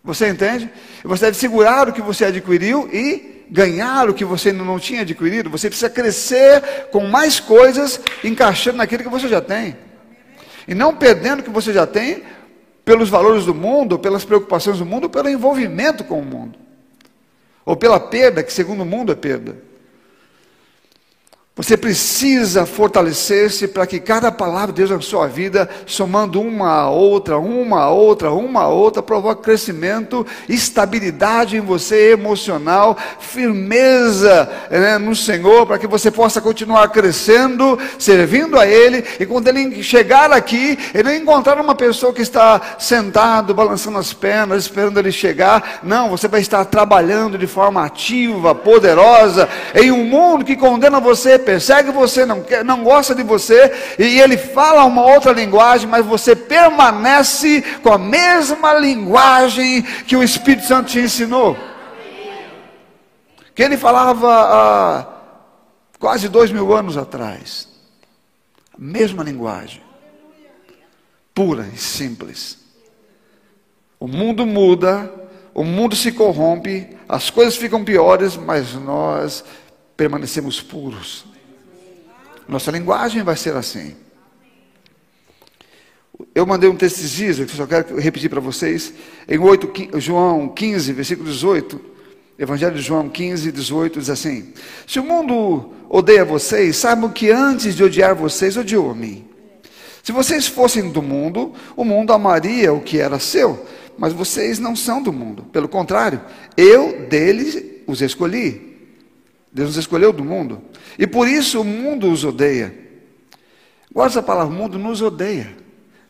Você 0.03 0.27
entende? 0.27 0.71
Você 1.05 1.27
deve 1.27 1.37
segurar 1.37 1.91
o 1.91 1.93
que 1.93 2.01
você 2.01 2.25
adquiriu 2.25 2.89
e 2.91 3.45
ganhar 3.51 4.09
o 4.09 4.15
que 4.15 4.25
você 4.25 4.49
ainda 4.49 4.65
não 4.65 4.79
tinha 4.79 5.03
adquirido. 5.03 5.51
Você 5.51 5.69
precisa 5.69 5.91
crescer 5.91 6.89
com 6.91 7.07
mais 7.07 7.39
coisas, 7.39 8.01
encaixando 8.25 8.79
naquilo 8.79 9.03
que 9.03 9.11
você 9.11 9.29
já 9.29 9.43
tem. 9.43 9.77
E 10.67 10.75
não 10.75 10.97
perdendo 10.97 11.41
o 11.41 11.43
que 11.43 11.51
você 11.51 11.71
já 11.71 11.87
tem 11.87 12.25
pelos 12.87 13.09
valores 13.09 13.45
do 13.45 13.53
mundo, 13.53 13.99
pelas 13.99 14.25
preocupações 14.25 14.79
do 14.79 14.87
mundo, 14.87 15.11
pelo 15.11 15.29
envolvimento 15.29 16.05
com 16.05 16.21
o 16.21 16.25
mundo, 16.25 16.57
ou 17.65 17.77
pela 17.77 17.99
perda, 17.99 18.45
que 18.45 18.53
segundo 18.53 18.85
o 18.85 18.87
mundo 18.87 19.11
é 19.11 19.17
perda. 19.17 19.57
Você 21.59 21.75
precisa 21.75 22.67
fortalecer-se 22.67 23.67
para 23.67 23.87
que 23.87 23.99
cada 23.99 24.31
palavra 24.31 24.75
de 24.75 24.83
Deus 24.83 24.91
na 24.91 25.01
sua 25.01 25.27
vida, 25.27 25.67
somando 25.87 26.39
uma 26.39 26.71
a 26.83 26.91
outra, 26.91 27.39
uma 27.39 27.85
a 27.85 27.91
outra, 27.91 28.31
uma 28.31 28.65
a 28.65 28.69
outra, 28.69 29.03
provoque 29.03 29.43
crescimento, 29.43 30.27
estabilidade 30.51 31.57
em 31.57 31.61
você 31.61 32.13
emocional, 32.13 32.95
firmeza 33.19 34.47
né, 34.71 34.99
no 34.99 35.17
Senhor, 35.17 35.65
para 35.65 35.79
que 35.79 35.87
você 35.87 36.11
possa 36.11 36.43
continuar 36.43 36.89
crescendo, 36.89 37.79
servindo 37.99 38.59
a 38.59 38.67
Ele, 38.67 39.03
e 39.19 39.25
quando 39.25 39.49
Ele 39.49 39.83
chegar 39.83 40.31
aqui, 40.33 40.79
Ele 40.93 41.17
encontrar 41.17 41.59
uma 41.59 41.75
pessoa 41.75 42.13
que 42.13 42.21
está 42.21 42.61
sentado, 42.79 43.55
balançando 43.55 43.97
as 43.97 44.13
pernas, 44.13 44.65
esperando 44.65 44.99
Ele 44.99 45.11
chegar, 45.11 45.81
não, 45.83 46.11
você 46.11 46.29
vai 46.29 46.43
estar 46.43 46.67
trabalhando 46.67 47.39
de 47.39 47.47
forma 47.47 47.83
ativa, 47.83 48.55
poderosa, 48.55 49.49
em 49.75 49.91
um 49.91 50.05
mundo 50.05 50.45
que 50.45 50.55
condena 50.55 51.01
você 51.01 51.46
persegue 51.47 51.93
você, 51.93 52.27
não, 52.27 52.43
quer, 52.43 52.65
não 52.65 52.83
gosta 52.83 53.15
de 53.15 53.23
você, 53.23 53.73
e 53.99 54.21
ele 54.21 54.37
fala 54.37 54.85
uma 54.85 55.07
outra 55.07 55.33
linguagem, 55.33 55.89
mas 55.89 56.05
você 56.05 56.35
permanece 56.35 57.63
com 57.83 57.93
a 57.93 57.97
mesma 57.97 58.75
linguagem 58.75 59.83
que 59.83 60.17
o 60.17 60.23
Espírito 60.23 60.67
Santo 60.67 60.91
te 60.91 60.99
ensinou. 60.99 61.57
Que 63.55 63.63
ele 63.63 63.79
falava 63.79 64.29
há 64.29 65.07
quase 65.99 66.29
dois 66.29 66.51
mil 66.51 66.77
anos 66.77 66.99
atrás. 66.99 67.69
A 68.75 68.77
mesma 68.79 69.23
linguagem. 69.23 69.81
Pura 71.33 71.67
e 71.73 71.79
simples. 71.79 72.59
O 73.99 74.07
mundo 74.07 74.45
muda, 74.45 75.11
o 75.55 75.65
mundo 75.65 75.97
se 75.97 76.13
corrompe, 76.13 76.95
as 77.09 77.31
coisas 77.31 77.57
ficam 77.57 77.83
piores, 77.83 78.37
mas 78.37 78.75
nós 78.75 79.43
permanecemos 79.97 80.61
puros. 80.61 81.25
Nossa 82.49 82.71
linguagem 82.71 83.23
vai 83.23 83.37
ser 83.37 83.55
assim. 83.57 83.95
Eu 86.35 86.47
mandei 86.47 86.69
um 86.69 86.77
texto 86.77 86.99
esses 86.99 87.51
que 87.51 87.57
só 87.57 87.67
quero 87.67 87.99
repetir 87.99 88.31
para 88.31 88.41
vocês. 88.41 88.93
Em 89.29 89.39
8, 89.39 89.99
João 90.01 90.49
15, 90.49 90.93
versículo 90.93 91.29
18. 91.29 91.97
Evangelho 92.39 92.75
de 92.75 92.83
João 92.83 93.09
15, 93.09 93.51
18 93.51 93.99
diz 93.99 94.11
assim: 94.11 94.53
Se 94.87 95.01
o 95.01 95.05
mundo 95.05 95.73
odeia 95.89 96.25
vocês, 96.25 96.77
saibam 96.77 97.11
que 97.11 97.31
antes 97.31 97.75
de 97.75 97.83
odiar 97.83 98.15
vocês, 98.15 98.57
odiou 98.57 98.91
a 98.91 98.95
mim. 98.95 99.25
Se 100.03 100.13
vocês 100.13 100.47
fossem 100.47 100.91
do 100.91 101.03
mundo, 101.03 101.53
o 101.75 101.85
mundo 101.85 102.13
amaria 102.13 102.73
o 102.73 102.81
que 102.81 102.99
era 102.99 103.19
seu, 103.19 103.67
mas 103.99 104.13
vocês 104.13 104.59
não 104.59 104.77
são 104.77 105.03
do 105.03 105.13
mundo. 105.13 105.45
Pelo 105.45 105.69
contrário, 105.69 106.21
eu 106.57 107.07
deles 107.09 107.61
os 107.87 108.03
escolhi. 108.03 108.76
Deus 109.57 109.71
nos 109.71 109.79
escolheu 109.79 110.13
do 110.13 110.23
mundo. 110.23 110.63
E 110.99 111.07
por 111.07 111.27
isso 111.27 111.63
o 111.63 111.65
mundo 111.65 112.13
os 112.13 112.25
odeia. 112.25 112.77
Guarda 113.91 114.13
essa 114.13 114.23
palavra, 114.23 114.53
o 114.53 114.57
mundo 114.57 114.79
nos 114.79 115.01
odeia. 115.01 115.57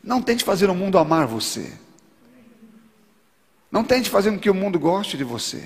Não 0.03 0.21
tente 0.21 0.43
fazer 0.43 0.69
o 0.69 0.75
mundo 0.75 0.99
amar 0.99 1.29
você. 1.29 1.73
Não 3.71 3.85
tente 3.85 4.11
fazer 4.11 4.33
com 4.33 4.39
que 4.41 4.51
o 4.51 4.55
mundo 4.55 4.81
goste 4.81 5.17
de 5.17 5.23
você. 5.23 5.63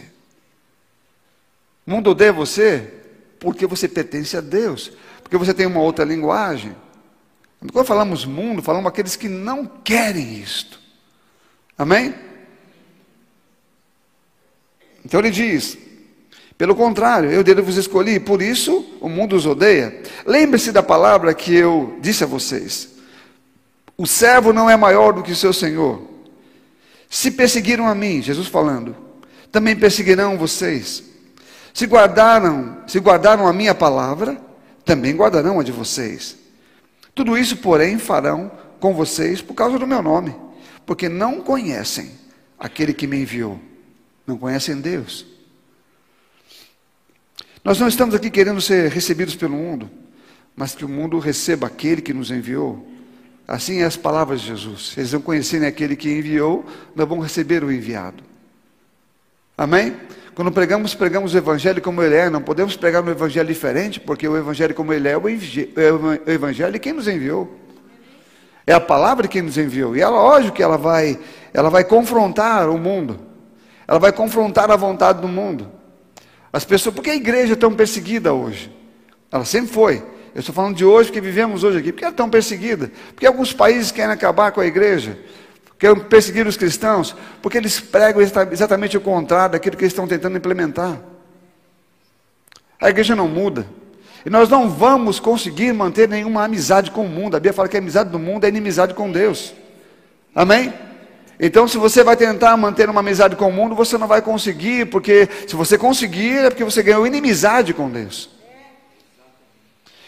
O 1.86 1.90
mundo 1.90 2.10
odeia 2.10 2.34
você 2.34 2.92
porque 3.38 3.66
você 3.66 3.88
pertence 3.88 4.36
a 4.36 4.42
Deus, 4.42 4.92
porque 5.22 5.38
você 5.38 5.54
tem 5.54 5.64
uma 5.64 5.80
outra 5.80 6.04
linguagem. 6.04 6.76
Quando 7.72 7.86
falamos 7.86 8.26
mundo, 8.26 8.60
falamos 8.60 8.90
aqueles 8.90 9.16
que 9.16 9.26
não 9.26 9.64
querem 9.64 10.34
isto. 10.34 10.78
Amém? 11.78 12.14
Então 15.02 15.18
ele 15.20 15.30
diz: 15.30 15.78
pelo 16.60 16.74
contrário, 16.74 17.30
eu 17.30 17.42
dele 17.42 17.62
vos 17.62 17.78
escolhi, 17.78 18.20
por 18.20 18.42
isso 18.42 18.84
o 19.00 19.08
mundo 19.08 19.34
os 19.34 19.46
odeia. 19.46 20.02
Lembre-se 20.26 20.70
da 20.70 20.82
palavra 20.82 21.32
que 21.32 21.54
eu 21.54 21.96
disse 22.02 22.22
a 22.22 22.26
vocês. 22.26 22.90
O 23.96 24.06
servo 24.06 24.52
não 24.52 24.68
é 24.68 24.76
maior 24.76 25.14
do 25.14 25.22
que 25.22 25.34
seu 25.34 25.54
senhor. 25.54 26.02
Se 27.08 27.30
perseguiram 27.30 27.88
a 27.88 27.94
mim, 27.94 28.20
Jesus 28.20 28.46
falando, 28.46 28.94
também 29.50 29.74
perseguirão 29.74 30.36
vocês. 30.36 31.02
Se 31.72 31.86
guardaram, 31.86 32.76
se 32.86 32.98
guardaram 32.98 33.46
a 33.46 33.54
minha 33.54 33.74
palavra, 33.74 34.38
também 34.84 35.16
guardarão 35.16 35.60
a 35.60 35.62
de 35.62 35.72
vocês. 35.72 36.36
Tudo 37.14 37.38
isso, 37.38 37.56
porém, 37.56 37.98
farão 37.98 38.52
com 38.78 38.92
vocês 38.92 39.40
por 39.40 39.54
causa 39.54 39.78
do 39.78 39.86
meu 39.86 40.02
nome, 40.02 40.36
porque 40.84 41.08
não 41.08 41.40
conhecem 41.40 42.10
aquele 42.58 42.92
que 42.92 43.06
me 43.06 43.22
enviou. 43.22 43.58
Não 44.26 44.36
conhecem 44.36 44.78
Deus. 44.78 45.29
Nós 47.62 47.78
não 47.78 47.88
estamos 47.88 48.14
aqui 48.14 48.30
querendo 48.30 48.60
ser 48.60 48.90
recebidos 48.90 49.36
pelo 49.36 49.54
mundo, 49.54 49.90
mas 50.56 50.74
que 50.74 50.84
o 50.84 50.88
mundo 50.88 51.18
receba 51.18 51.66
aquele 51.66 52.00
que 52.00 52.14
nos 52.14 52.30
enviou. 52.30 52.86
Assim 53.46 53.80
é 53.80 53.84
as 53.84 53.96
palavras 53.96 54.40
de 54.40 54.48
Jesus. 54.48 54.94
Eles 54.96 55.12
vão 55.12 55.20
conhecerem 55.20 55.66
aquele 55.68 55.94
que 55.94 56.10
enviou, 56.10 56.64
nós 56.94 57.06
vamos 57.06 57.24
receber 57.24 57.62
o 57.62 57.70
enviado. 57.70 58.22
Amém? 59.58 59.94
Quando 60.34 60.50
pregamos, 60.52 60.94
pregamos 60.94 61.34
o 61.34 61.36
Evangelho 61.36 61.82
como 61.82 62.02
ele 62.02 62.14
é. 62.14 62.30
Não 62.30 62.40
podemos 62.40 62.76
pregar 62.76 63.04
um 63.04 63.10
Evangelho 63.10 63.48
diferente, 63.48 64.00
porque 64.00 64.26
o 64.26 64.36
Evangelho 64.36 64.74
como 64.74 64.92
ele 64.92 65.06
é, 65.06 65.12
é 65.12 65.16
o 65.16 66.30
Evangelho 66.30 66.72
de 66.72 66.78
quem 66.78 66.94
nos 66.94 67.06
enviou. 67.06 67.58
É 68.66 68.72
a 68.72 68.80
palavra 68.80 69.28
quem 69.28 69.42
nos 69.42 69.58
enviou. 69.58 69.94
E 69.94 70.00
é 70.00 70.08
lógico 70.08 70.56
que 70.56 70.62
ela 70.62 70.78
vai, 70.78 71.18
ela 71.52 71.68
vai 71.68 71.84
confrontar 71.84 72.70
o 72.70 72.78
mundo. 72.78 73.18
Ela 73.86 73.98
vai 73.98 74.12
confrontar 74.12 74.70
a 74.70 74.76
vontade 74.76 75.20
do 75.20 75.28
mundo. 75.28 75.79
As 76.52 76.64
pessoas, 76.64 76.94
por 76.94 77.02
que 77.02 77.10
a 77.10 77.14
igreja 77.14 77.52
é 77.52 77.56
tão 77.56 77.72
perseguida 77.72 78.32
hoje? 78.32 78.70
Ela 79.30 79.44
sempre 79.44 79.72
foi. 79.72 80.02
Eu 80.34 80.40
estou 80.40 80.54
falando 80.54 80.76
de 80.76 80.84
hoje, 80.84 81.08
porque 81.08 81.20
vivemos 81.20 81.64
hoje 81.64 81.78
aqui. 81.78 81.92
Por 81.92 81.98
que 81.98 82.04
é 82.04 82.10
tão 82.10 82.28
perseguida? 82.28 82.90
Porque 83.14 83.26
alguns 83.26 83.52
países 83.52 83.92
querem 83.92 84.12
acabar 84.12 84.52
com 84.52 84.60
a 84.60 84.66
igreja, 84.66 85.18
querem 85.78 86.00
perseguir 86.00 86.46
os 86.46 86.56
cristãos, 86.56 87.14
porque 87.42 87.58
eles 87.58 87.80
pregam 87.80 88.20
exatamente 88.22 88.96
o 88.96 89.00
contrário 89.00 89.52
daquilo 89.52 89.76
que 89.76 89.84
eles 89.84 89.92
estão 89.92 90.06
tentando 90.06 90.36
implementar. 90.36 91.00
A 92.80 92.88
igreja 92.88 93.14
não 93.14 93.28
muda. 93.28 93.66
E 94.24 94.30
nós 94.30 94.48
não 94.48 94.68
vamos 94.68 95.18
conseguir 95.18 95.72
manter 95.72 96.08
nenhuma 96.08 96.44
amizade 96.44 96.90
com 96.90 97.06
o 97.06 97.08
mundo. 97.08 97.36
A 97.36 97.40
Bíblia 97.40 97.52
fala 97.52 97.68
que 97.68 97.76
a 97.76 97.80
amizade 97.80 98.10
do 98.10 98.18
mundo 98.18 98.44
é 98.44 98.48
inimizade 98.48 98.94
com 98.94 99.10
Deus. 99.10 99.54
Amém? 100.34 100.72
Então, 101.40 101.66
se 101.66 101.78
você 101.78 102.04
vai 102.04 102.16
tentar 102.16 102.54
manter 102.56 102.90
uma 102.90 103.00
amizade 103.00 103.34
com 103.34 103.48
o 103.48 103.52
mundo, 103.52 103.74
você 103.74 103.96
não 103.96 104.06
vai 104.06 104.20
conseguir, 104.20 104.86
porque 104.86 105.26
se 105.48 105.56
você 105.56 105.78
conseguir, 105.78 106.36
é 106.36 106.50
porque 106.50 106.64
você 106.64 106.82
ganhou 106.82 107.06
inimizade 107.06 107.72
com 107.72 107.88
Deus. 107.88 108.28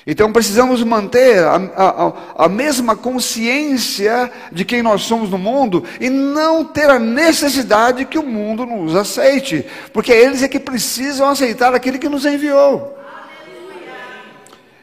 Então 0.07 0.33
precisamos 0.33 0.83
manter 0.83 1.45
a, 1.45 1.55
a, 1.77 2.45
a, 2.45 2.49
mesma 2.49 2.97
consciência 2.97 4.33
de 4.51 4.64
quem 4.64 4.83
nós 4.83 5.03
somos 5.03 5.31
no 5.31 5.38
mundo 5.38 5.85
e 6.01 6.11
não 6.11 6.64
ter 6.64 6.90
a 6.90 6.99
necessidade 6.99 8.05
que 8.05 8.18
o 8.18 8.27
mundo 8.27 8.66
nos 8.66 8.97
aceite, 8.97 9.64
porque 9.92 10.11
eles 10.11 10.42
é 10.42 10.49
que 10.49 10.59
precisam 10.59 11.29
aceitar 11.29 11.73
aquele 11.73 12.01
que 12.01 12.09
nos 12.09 12.27
enviou. 12.27 12.99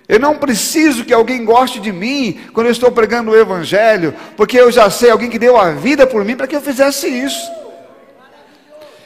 Eu 0.10 0.20
não 0.20 0.36
preciso 0.36 1.06
que 1.06 1.14
alguém 1.14 1.46
goste 1.46 1.80
de 1.80 1.92
mim 1.92 2.40
quando 2.52 2.66
eu 2.66 2.72
estou 2.72 2.92
pregando 2.92 3.30
o 3.30 3.36
Evangelho, 3.36 4.16
porque 4.36 4.60
eu 4.60 4.72
já 4.72 4.90
sei 4.90 5.12
alguém 5.12 5.30
que 5.30 5.38
deu 5.38 5.56
a 5.56 5.70
vida 5.70 6.08
por 6.08 6.26
mim 6.26 6.36
para 6.36 6.48
que 6.48 6.56
eu 6.56 6.62
fizesse 6.62 7.08
isso. 7.08 7.48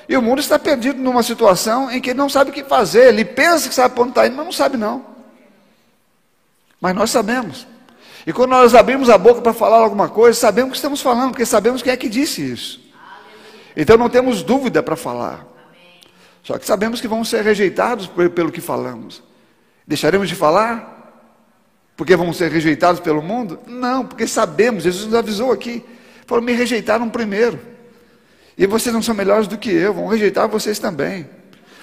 E 0.07 0.15
o 0.15 0.21
mundo 0.21 0.39
está 0.39 0.57
perdido 0.57 1.01
numa 1.01 1.21
situação 1.21 1.91
em 1.91 1.99
que 1.99 2.11
ele 2.11 2.17
não 2.17 2.29
sabe 2.29 2.51
o 2.51 2.53
que 2.53 2.63
fazer, 2.63 3.09
ele 3.09 3.25
pensa 3.25 3.67
que 3.67 3.75
sabe 3.75 3.93
para 3.93 4.03
onde 4.03 4.11
está 4.11 4.27
indo, 4.27 4.37
mas 4.37 4.45
não 4.45 4.53
sabe 4.53 4.77
não. 4.77 5.05
Mas 6.79 6.95
nós 6.95 7.11
sabemos. 7.11 7.67
E 8.25 8.31
quando 8.31 8.51
nós 8.51 8.73
abrimos 8.73 9.09
a 9.09 9.17
boca 9.17 9.41
para 9.41 9.51
falar 9.51 9.79
alguma 9.79 10.07
coisa, 10.07 10.39
sabemos 10.39 10.69
o 10.69 10.71
que 10.71 10.77
estamos 10.77 11.01
falando, 11.01 11.31
porque 11.31 11.45
sabemos 11.45 11.81
quem 11.81 11.91
é 11.91 11.97
que 11.97 12.07
disse 12.07 12.41
isso. 12.41 12.79
Então 13.75 13.97
não 13.97 14.09
temos 14.09 14.41
dúvida 14.41 14.81
para 14.81 14.95
falar. 14.95 15.45
Só 16.43 16.57
que 16.57 16.65
sabemos 16.65 17.01
que 17.01 17.09
vamos 17.09 17.27
ser 17.27 17.43
rejeitados 17.43 18.07
pelo 18.07 18.53
que 18.53 18.61
falamos. 18.61 19.21
Deixaremos 19.85 20.29
de 20.29 20.35
falar? 20.35 20.92
Porque 21.95 22.15
vamos 22.15 22.38
ser 22.38 22.51
rejeitados 22.51 22.99
pelo 22.99 23.21
mundo? 23.21 23.60
Não, 23.67 24.06
porque 24.06 24.27
sabemos, 24.27 24.84
Jesus 24.84 25.06
nos 25.06 25.15
avisou 25.15 25.51
aqui. 25.51 25.84
Falou, 26.25 26.43
me 26.43 26.53
rejeitaram 26.53 27.10
primeiro. 27.10 27.60
E 28.58 28.65
vocês 28.65 28.93
não 28.93 29.01
são 29.01 29.13
melhores 29.13 29.47
do 29.47 29.58
que 29.58 29.71
eu, 29.71 29.93
vão 29.93 30.08
rejeitar 30.08 30.47
vocês 30.47 30.79
também. 30.79 31.29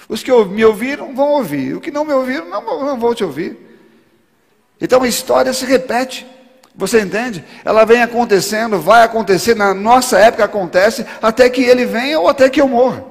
Os 0.07 0.21
que 0.21 0.31
me 0.45 0.65
ouviram 0.65 1.15
vão 1.15 1.29
ouvir, 1.29 1.75
os 1.75 1.81
que 1.81 1.91
não 1.91 2.03
me 2.03 2.13
ouviram 2.13 2.49
não, 2.49 2.85
não 2.85 2.99
vão 2.99 3.15
te 3.15 3.23
ouvir. 3.23 3.57
Então 4.79 5.03
a 5.03 5.07
história 5.07 5.53
se 5.53 5.65
repete. 5.65 6.25
Você 6.75 7.01
entende? 7.01 7.43
Ela 7.63 7.85
vem 7.85 8.01
acontecendo, 8.01 8.79
vai 8.79 9.03
acontecer, 9.03 9.55
na 9.55 9.73
nossa 9.73 10.17
época 10.17 10.43
acontece, 10.43 11.05
até 11.21 11.49
que 11.49 11.61
ele 11.61 11.85
venha 11.85 12.19
ou 12.19 12.27
até 12.27 12.49
que 12.49 12.61
eu 12.61 12.67
morra. 12.67 13.03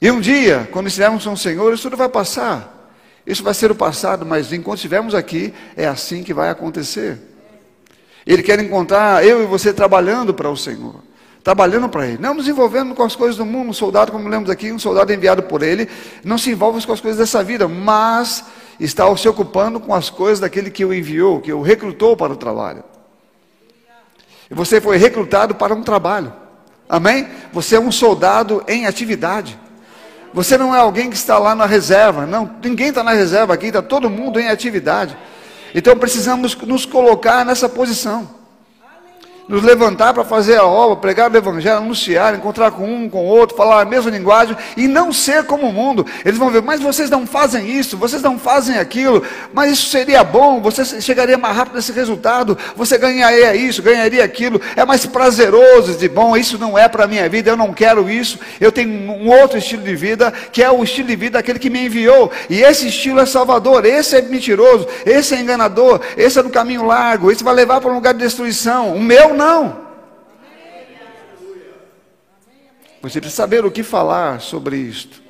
E 0.00 0.10
um 0.10 0.20
dia, 0.20 0.68
quando 0.72 0.86
estivermos 0.86 1.24
com 1.24 1.32
o 1.32 1.36
Senhor, 1.36 1.72
isso 1.72 1.82
tudo 1.82 1.96
vai 1.96 2.08
passar. 2.08 2.79
Isso 3.26 3.42
vai 3.42 3.54
ser 3.54 3.70
o 3.70 3.74
passado, 3.74 4.24
mas 4.24 4.52
enquanto 4.52 4.78
estivermos 4.78 5.14
aqui, 5.14 5.52
é 5.76 5.86
assim 5.86 6.22
que 6.22 6.34
vai 6.34 6.48
acontecer. 6.48 7.18
Ele 8.26 8.42
quer 8.42 8.58
encontrar 8.60 9.24
eu 9.24 9.42
e 9.42 9.46
você 9.46 9.72
trabalhando 9.72 10.32
para 10.34 10.50
o 10.50 10.56
Senhor, 10.56 10.96
trabalhando 11.42 11.88
para 11.88 12.06
Ele, 12.06 12.18
não 12.18 12.34
nos 12.34 12.48
envolvendo 12.48 12.94
com 12.94 13.02
as 13.02 13.16
coisas 13.16 13.36
do 13.36 13.46
mundo. 13.46 13.70
Um 13.70 13.72
soldado, 13.72 14.12
como 14.12 14.28
lemos 14.28 14.50
aqui, 14.50 14.72
um 14.72 14.78
soldado 14.78 15.12
enviado 15.12 15.42
por 15.42 15.62
Ele, 15.62 15.88
não 16.24 16.38
se 16.38 16.50
envolve 16.50 16.84
com 16.86 16.92
as 16.92 17.00
coisas 17.00 17.18
dessa 17.18 17.42
vida, 17.42 17.66
mas 17.66 18.44
está 18.78 19.14
se 19.16 19.28
ocupando 19.28 19.80
com 19.80 19.94
as 19.94 20.10
coisas 20.10 20.40
daquele 20.40 20.70
que 20.70 20.84
o 20.84 20.92
enviou, 20.92 21.40
que 21.40 21.52
o 21.52 21.62
recrutou 21.62 22.16
para 22.16 22.32
o 22.32 22.36
trabalho. 22.36 22.84
E 24.50 24.54
você 24.54 24.80
foi 24.80 24.96
recrutado 24.96 25.54
para 25.54 25.74
um 25.74 25.82
trabalho. 25.82 26.32
Amém? 26.88 27.28
Você 27.52 27.76
é 27.76 27.80
um 27.80 27.92
soldado 27.92 28.64
em 28.66 28.86
atividade. 28.86 29.58
Você 30.32 30.56
não 30.56 30.74
é 30.74 30.78
alguém 30.78 31.10
que 31.10 31.16
está 31.16 31.38
lá 31.38 31.54
na 31.54 31.66
reserva. 31.66 32.26
Não, 32.26 32.50
ninguém 32.62 32.88
está 32.88 33.02
na 33.02 33.12
reserva 33.12 33.54
aqui, 33.54 33.66
está 33.66 33.82
todo 33.82 34.08
mundo 34.08 34.38
em 34.38 34.48
atividade. 34.48 35.16
Então 35.74 35.96
precisamos 35.96 36.56
nos 36.56 36.84
colocar 36.86 37.44
nessa 37.44 37.68
posição 37.68 38.39
nos 39.50 39.64
levantar 39.64 40.14
para 40.14 40.24
fazer 40.24 40.56
a 40.56 40.64
obra, 40.64 40.96
pregar 40.96 41.28
o 41.28 41.36
evangelho, 41.36 41.78
anunciar, 41.78 42.36
encontrar 42.36 42.70
com 42.70 42.84
um, 42.84 43.10
com 43.10 43.26
outro, 43.26 43.56
falar 43.56 43.82
a 43.82 43.84
mesma 43.84 44.08
linguagem 44.08 44.56
e 44.76 44.86
não 44.86 45.12
ser 45.12 45.42
como 45.42 45.66
o 45.66 45.72
mundo. 45.72 46.06
Eles 46.24 46.38
vão 46.38 46.50
ver, 46.50 46.62
mas 46.62 46.80
vocês 46.80 47.10
não 47.10 47.26
fazem 47.26 47.68
isso, 47.68 47.96
vocês 47.96 48.22
não 48.22 48.38
fazem 48.38 48.78
aquilo, 48.78 49.24
mas 49.52 49.72
isso 49.72 49.90
seria 49.90 50.22
bom, 50.22 50.60
você 50.60 50.84
chegaria 51.00 51.36
mais 51.36 51.56
rápido 51.56 51.74
nesse 51.74 51.90
resultado, 51.90 52.56
você 52.76 52.96
ganharia 52.96 53.52
isso, 53.56 53.82
ganharia 53.82 54.22
aquilo, 54.22 54.60
é 54.76 54.84
mais 54.84 55.04
prazeroso 55.04 55.94
de 55.94 56.08
bom, 56.08 56.36
isso 56.36 56.56
não 56.56 56.78
é 56.78 56.88
para 56.88 57.04
a 57.04 57.08
minha 57.08 57.28
vida, 57.28 57.50
eu 57.50 57.56
não 57.56 57.72
quero 57.72 58.08
isso, 58.08 58.38
eu 58.60 58.70
tenho 58.70 58.88
um 58.88 59.28
outro 59.28 59.58
estilo 59.58 59.82
de 59.82 59.96
vida, 59.96 60.32
que 60.52 60.62
é 60.62 60.70
o 60.70 60.84
estilo 60.84 61.08
de 61.08 61.16
vida 61.16 61.38
daquele 61.38 61.58
que 61.58 61.68
me 61.68 61.86
enviou, 61.86 62.30
e 62.48 62.62
esse 62.62 62.86
estilo 62.86 63.18
é 63.18 63.26
salvador, 63.26 63.84
esse 63.84 64.14
é 64.14 64.22
mentiroso, 64.22 64.86
esse 65.04 65.34
é 65.34 65.40
enganador, 65.40 66.00
esse 66.16 66.38
é 66.38 66.42
no 66.42 66.50
caminho 66.50 66.86
largo, 66.86 67.32
esse 67.32 67.42
vai 67.42 67.52
levar 67.52 67.80
para 67.80 67.90
um 67.90 67.94
lugar 67.94 68.14
de 68.14 68.20
destruição. 68.20 68.94
O 68.94 69.02
meu 69.02 69.34
não. 69.34 69.39
Você 73.02 73.20
precisa 73.20 73.42
saber 73.42 73.64
o 73.64 73.70
que 73.70 73.82
falar 73.82 74.40
sobre 74.40 74.76
isto. 74.76 75.22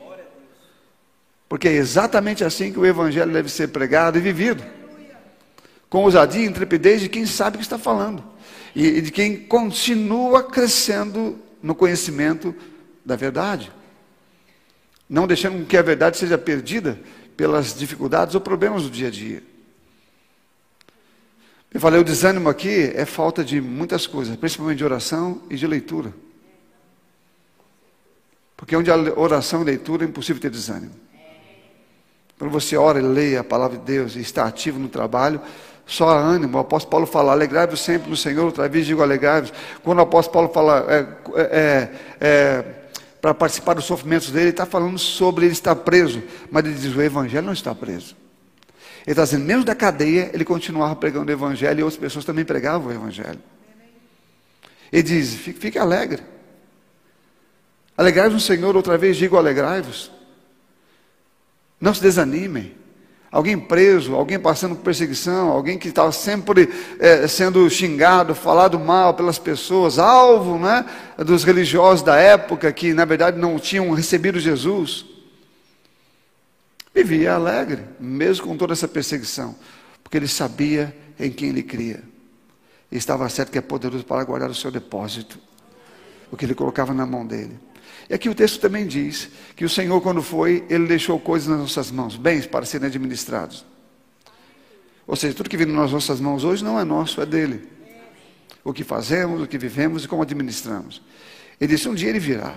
Porque 1.48 1.68
é 1.68 1.72
exatamente 1.72 2.44
assim 2.44 2.72
que 2.72 2.78
o 2.78 2.86
Evangelho 2.86 3.32
deve 3.32 3.48
ser 3.48 3.68
pregado 3.68 4.18
e 4.18 4.20
vivido. 4.20 4.62
Com 5.88 6.04
ousadia 6.04 6.44
e 6.44 6.48
intrepidez 6.48 7.00
de 7.00 7.08
quem 7.08 7.26
sabe 7.26 7.56
o 7.56 7.58
que 7.58 7.64
está 7.64 7.78
falando. 7.78 8.22
E 8.74 9.00
de 9.00 9.10
quem 9.10 9.36
continua 9.36 10.44
crescendo 10.44 11.38
no 11.62 11.74
conhecimento 11.74 12.54
da 13.04 13.16
verdade. 13.16 13.72
Não 15.08 15.26
deixando 15.26 15.66
que 15.66 15.76
a 15.76 15.82
verdade 15.82 16.16
seja 16.16 16.38
perdida 16.38 17.00
pelas 17.36 17.76
dificuldades 17.76 18.34
ou 18.34 18.40
problemas 18.40 18.84
do 18.84 18.90
dia 18.90 19.08
a 19.08 19.10
dia. 19.10 19.42
Eu 21.72 21.80
falei, 21.80 22.00
o 22.00 22.04
desânimo 22.04 22.48
aqui 22.48 22.92
é 22.94 23.04
falta 23.04 23.44
de 23.44 23.60
muitas 23.60 24.06
coisas, 24.06 24.34
principalmente 24.36 24.78
de 24.78 24.84
oração 24.84 25.42
e 25.48 25.56
de 25.56 25.66
leitura. 25.66 26.12
Porque 28.56 28.76
onde 28.76 28.90
há 28.90 28.96
oração 29.16 29.62
e 29.62 29.64
leitura 29.64 30.04
é 30.04 30.08
impossível 30.08 30.42
ter 30.42 30.50
desânimo. 30.50 30.92
Quando 32.38 32.50
você 32.50 32.76
ora 32.76 32.98
e 32.98 33.02
lê 33.02 33.36
a 33.36 33.44
palavra 33.44 33.78
de 33.78 33.84
Deus 33.84 34.16
e 34.16 34.20
está 34.20 34.44
ativo 34.46 34.78
no 34.78 34.88
trabalho, 34.88 35.40
só 35.86 36.08
há 36.08 36.18
ânimo. 36.18 36.56
O 36.56 36.60
apóstolo 36.60 36.90
Paulo 36.90 37.06
fala, 37.06 37.32
alegrai-vos 37.32 37.80
sempre 37.80 38.10
no 38.10 38.16
Senhor, 38.16 38.44
outra 38.44 38.68
vez 38.68 38.86
digo 38.86 39.02
alegrai-vos. 39.02 39.52
Quando 39.82 39.98
o 39.98 40.02
apóstolo 40.02 40.48
Paulo 40.48 40.48
fala 40.52 40.86
é, 40.92 41.06
é, 41.36 41.42
é, 41.42 41.90
é 42.20 42.64
para 43.20 43.34
participar 43.34 43.74
dos 43.74 43.84
sofrimentos 43.84 44.30
dele, 44.30 44.44
ele 44.44 44.50
está 44.50 44.64
falando 44.66 44.98
sobre 44.98 45.44
ele 45.44 45.52
estar 45.52 45.76
preso. 45.76 46.22
Mas 46.50 46.64
ele 46.64 46.74
diz, 46.74 46.94
o 46.94 47.02
evangelho 47.02 47.46
não 47.46 47.52
está 47.52 47.74
preso. 47.74 48.16
Ele 49.10 49.14
está 49.14 49.24
dizendo, 49.24 49.44
mesmo 49.44 49.64
da 49.64 49.74
cadeia, 49.74 50.30
ele 50.32 50.44
continuava 50.44 50.94
pregando 50.94 51.32
o 51.32 51.34
Evangelho 51.34 51.80
e 51.80 51.82
outras 51.82 52.00
pessoas 52.00 52.24
também 52.24 52.44
pregavam 52.44 52.86
o 52.86 52.92
Evangelho. 52.92 53.40
Ele 54.92 55.02
diz: 55.02 55.34
fique, 55.34 55.58
fique 55.58 55.78
alegre. 55.80 56.22
Alegrai-vos 57.98 58.34
no 58.34 58.40
Senhor, 58.40 58.76
outra 58.76 58.96
vez 58.96 59.16
digo: 59.16 59.36
alegrai-vos. 59.36 60.12
Não 61.80 61.92
se 61.92 62.00
desanimem. 62.00 62.72
alguém 63.32 63.58
preso, 63.58 64.14
alguém 64.14 64.38
passando 64.38 64.76
por 64.76 64.84
perseguição, 64.84 65.48
alguém 65.48 65.76
que 65.76 65.88
estava 65.88 66.12
sempre 66.12 66.72
é, 67.00 67.26
sendo 67.26 67.68
xingado, 67.68 68.32
falado 68.32 68.78
mal 68.78 69.14
pelas 69.14 69.40
pessoas, 69.40 69.98
alvo 69.98 70.56
né, 70.56 70.84
dos 71.18 71.42
religiosos 71.42 72.04
da 72.04 72.14
época 72.14 72.72
que 72.72 72.94
na 72.94 73.04
verdade 73.04 73.40
não 73.40 73.58
tinham 73.58 73.90
recebido 73.90 74.38
Jesus. 74.38 75.09
Vivia 77.02 77.32
alegre, 77.32 77.82
mesmo 77.98 78.46
com 78.46 78.56
toda 78.58 78.74
essa 78.74 78.86
perseguição, 78.86 79.56
porque 80.02 80.18
ele 80.18 80.28
sabia 80.28 80.94
em 81.18 81.30
quem 81.30 81.48
ele 81.48 81.62
cria. 81.62 82.02
E 82.92 82.96
estava 82.98 83.26
certo 83.30 83.50
que 83.50 83.56
é 83.56 83.62
poderoso 83.62 84.04
para 84.04 84.22
guardar 84.22 84.50
o 84.50 84.54
seu 84.54 84.70
depósito, 84.70 85.38
o 86.30 86.36
que 86.36 86.44
ele 86.44 86.54
colocava 86.54 86.92
na 86.92 87.06
mão 87.06 87.26
dele. 87.26 87.58
E 88.08 88.12
aqui 88.12 88.28
o 88.28 88.34
texto 88.34 88.60
também 88.60 88.86
diz 88.86 89.30
que 89.56 89.64
o 89.64 89.68
Senhor, 89.68 89.98
quando 90.02 90.22
foi, 90.22 90.62
ele 90.68 90.86
deixou 90.86 91.18
coisas 91.18 91.48
nas 91.48 91.60
nossas 91.60 91.90
mãos, 91.90 92.16
bens 92.16 92.46
para 92.46 92.66
serem 92.66 92.88
administrados. 92.88 93.64
Ou 95.06 95.16
seja, 95.16 95.34
tudo 95.34 95.48
que 95.48 95.56
vem 95.56 95.66
nas 95.66 95.92
nossas 95.92 96.20
mãos 96.20 96.44
hoje 96.44 96.62
não 96.62 96.78
é 96.78 96.84
nosso, 96.84 97.20
é 97.22 97.26
dele. 97.26 97.66
O 98.62 98.74
que 98.74 98.84
fazemos, 98.84 99.40
o 99.40 99.46
que 99.46 99.56
vivemos 99.56 100.04
e 100.04 100.08
como 100.08 100.20
administramos. 100.20 101.00
Ele 101.58 101.74
disse: 101.74 101.88
um 101.88 101.94
dia 101.94 102.10
ele 102.10 102.20
virá. 102.20 102.54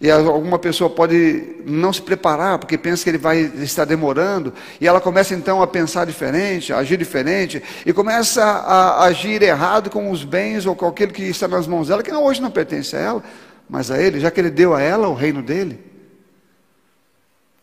E 0.00 0.10
alguma 0.10 0.58
pessoa 0.58 0.90
pode 0.90 1.56
não 1.64 1.92
se 1.92 2.02
preparar, 2.02 2.58
porque 2.58 2.76
pensa 2.76 3.02
que 3.02 3.10
ele 3.10 3.18
vai 3.18 3.40
estar 3.40 3.84
demorando, 3.84 4.52
e 4.80 4.86
ela 4.86 5.00
começa 5.00 5.34
então 5.34 5.62
a 5.62 5.66
pensar 5.66 6.04
diferente, 6.04 6.72
a 6.72 6.78
agir 6.78 6.98
diferente, 6.98 7.62
e 7.84 7.92
começa 7.92 8.44
a 8.44 9.04
agir 9.04 9.42
errado 9.42 9.88
com 9.88 10.10
os 10.10 10.22
bens 10.22 10.66
ou 10.66 10.76
com 10.76 10.86
aquilo 10.86 11.12
que 11.12 11.22
está 11.22 11.48
nas 11.48 11.66
mãos 11.66 11.88
dela, 11.88 12.02
que 12.02 12.12
hoje 12.12 12.42
não 12.42 12.50
pertence 12.50 12.94
a 12.94 13.00
ela, 13.00 13.24
mas 13.68 13.90
a 13.90 14.00
ele, 14.00 14.20
já 14.20 14.30
que 14.30 14.38
ele 14.38 14.50
deu 14.50 14.74
a 14.74 14.82
ela 14.82 15.08
o 15.08 15.14
reino 15.14 15.42
dele. 15.42 15.80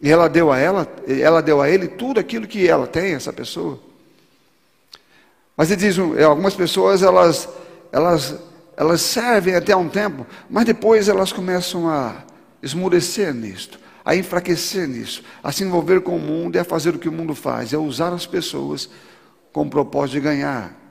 E 0.01 0.11
ela 0.11 0.27
deu 0.27 0.51
a 0.51 0.57
ela, 0.57 0.87
ela 1.07 1.41
deu 1.41 1.61
a 1.61 1.69
ele 1.69 1.87
tudo 1.87 2.19
aquilo 2.19 2.47
que 2.47 2.67
ela 2.67 2.87
tem, 2.87 3.13
essa 3.13 3.31
pessoa. 3.31 3.79
Mas 5.55 5.69
ele 5.69 5.79
diz, 5.79 5.97
algumas 6.25 6.55
pessoas 6.55 7.03
elas, 7.03 7.47
elas 7.91 8.35
elas 8.75 9.01
servem 9.01 9.55
até 9.55 9.75
um 9.75 9.89
tempo, 9.89 10.25
mas 10.49 10.65
depois 10.65 11.07
elas 11.07 11.31
começam 11.31 11.89
a 11.89 12.23
esmurecer 12.61 13.33
nisto, 13.33 13.79
a 14.03 14.15
enfraquecer 14.15 14.87
nisso, 14.87 15.23
a 15.43 15.51
se 15.51 15.63
envolver 15.63 16.01
com 16.01 16.15
o 16.15 16.19
mundo 16.19 16.55
e 16.55 16.59
a 16.59 16.63
fazer 16.63 16.95
o 16.95 16.99
que 16.99 17.09
o 17.09 17.11
mundo 17.11 17.35
faz, 17.35 17.73
é 17.73 17.77
usar 17.77 18.13
as 18.13 18.25
pessoas 18.25 18.89
com 19.51 19.63
o 19.63 19.69
propósito 19.69 20.13
de 20.13 20.21
ganhar. 20.21 20.83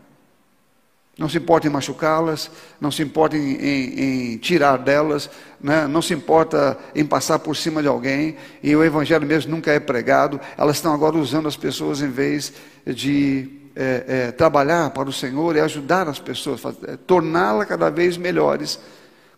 Não 1.19 1.29
se 1.29 1.37
importa 1.37 1.67
em 1.67 1.71
machucá-las, 1.71 2.51
não 2.81 2.91
se 2.91 3.03
importa 3.03 3.37
em, 3.37 3.55
em, 3.57 4.33
em 4.33 4.37
tirar 4.39 4.79
delas, 4.79 5.29
né? 5.61 5.87
não 5.87 6.01
se 6.01 6.15
importa 6.15 6.79
em 6.95 7.05
passar 7.05 7.39
por 7.39 7.55
cima 7.55 7.83
de 7.83 7.89
alguém, 7.89 8.37
e 8.63 8.75
o 8.75 8.83
Evangelho 8.83 9.27
mesmo 9.27 9.51
nunca 9.51 9.71
é 9.71 9.79
pregado. 9.79 10.41
Elas 10.57 10.77
estão 10.77 10.95
agora 10.95 11.17
usando 11.17 11.47
as 11.47 11.57
pessoas 11.57 12.01
em 12.01 12.09
vez 12.09 12.55
de 12.87 13.62
é, 13.75 14.05
é, 14.07 14.33
trabalhar 14.33 14.91
para 14.91 15.09
o 15.09 15.13
Senhor 15.13 15.57
e 15.57 15.61
ajudar 15.61 16.09
as 16.09 16.19
pessoas, 16.19 16.61
é, 16.87 16.97
torná-las 16.97 17.67
cada 17.67 17.91
vez 17.91 18.17
melhores, 18.17 18.79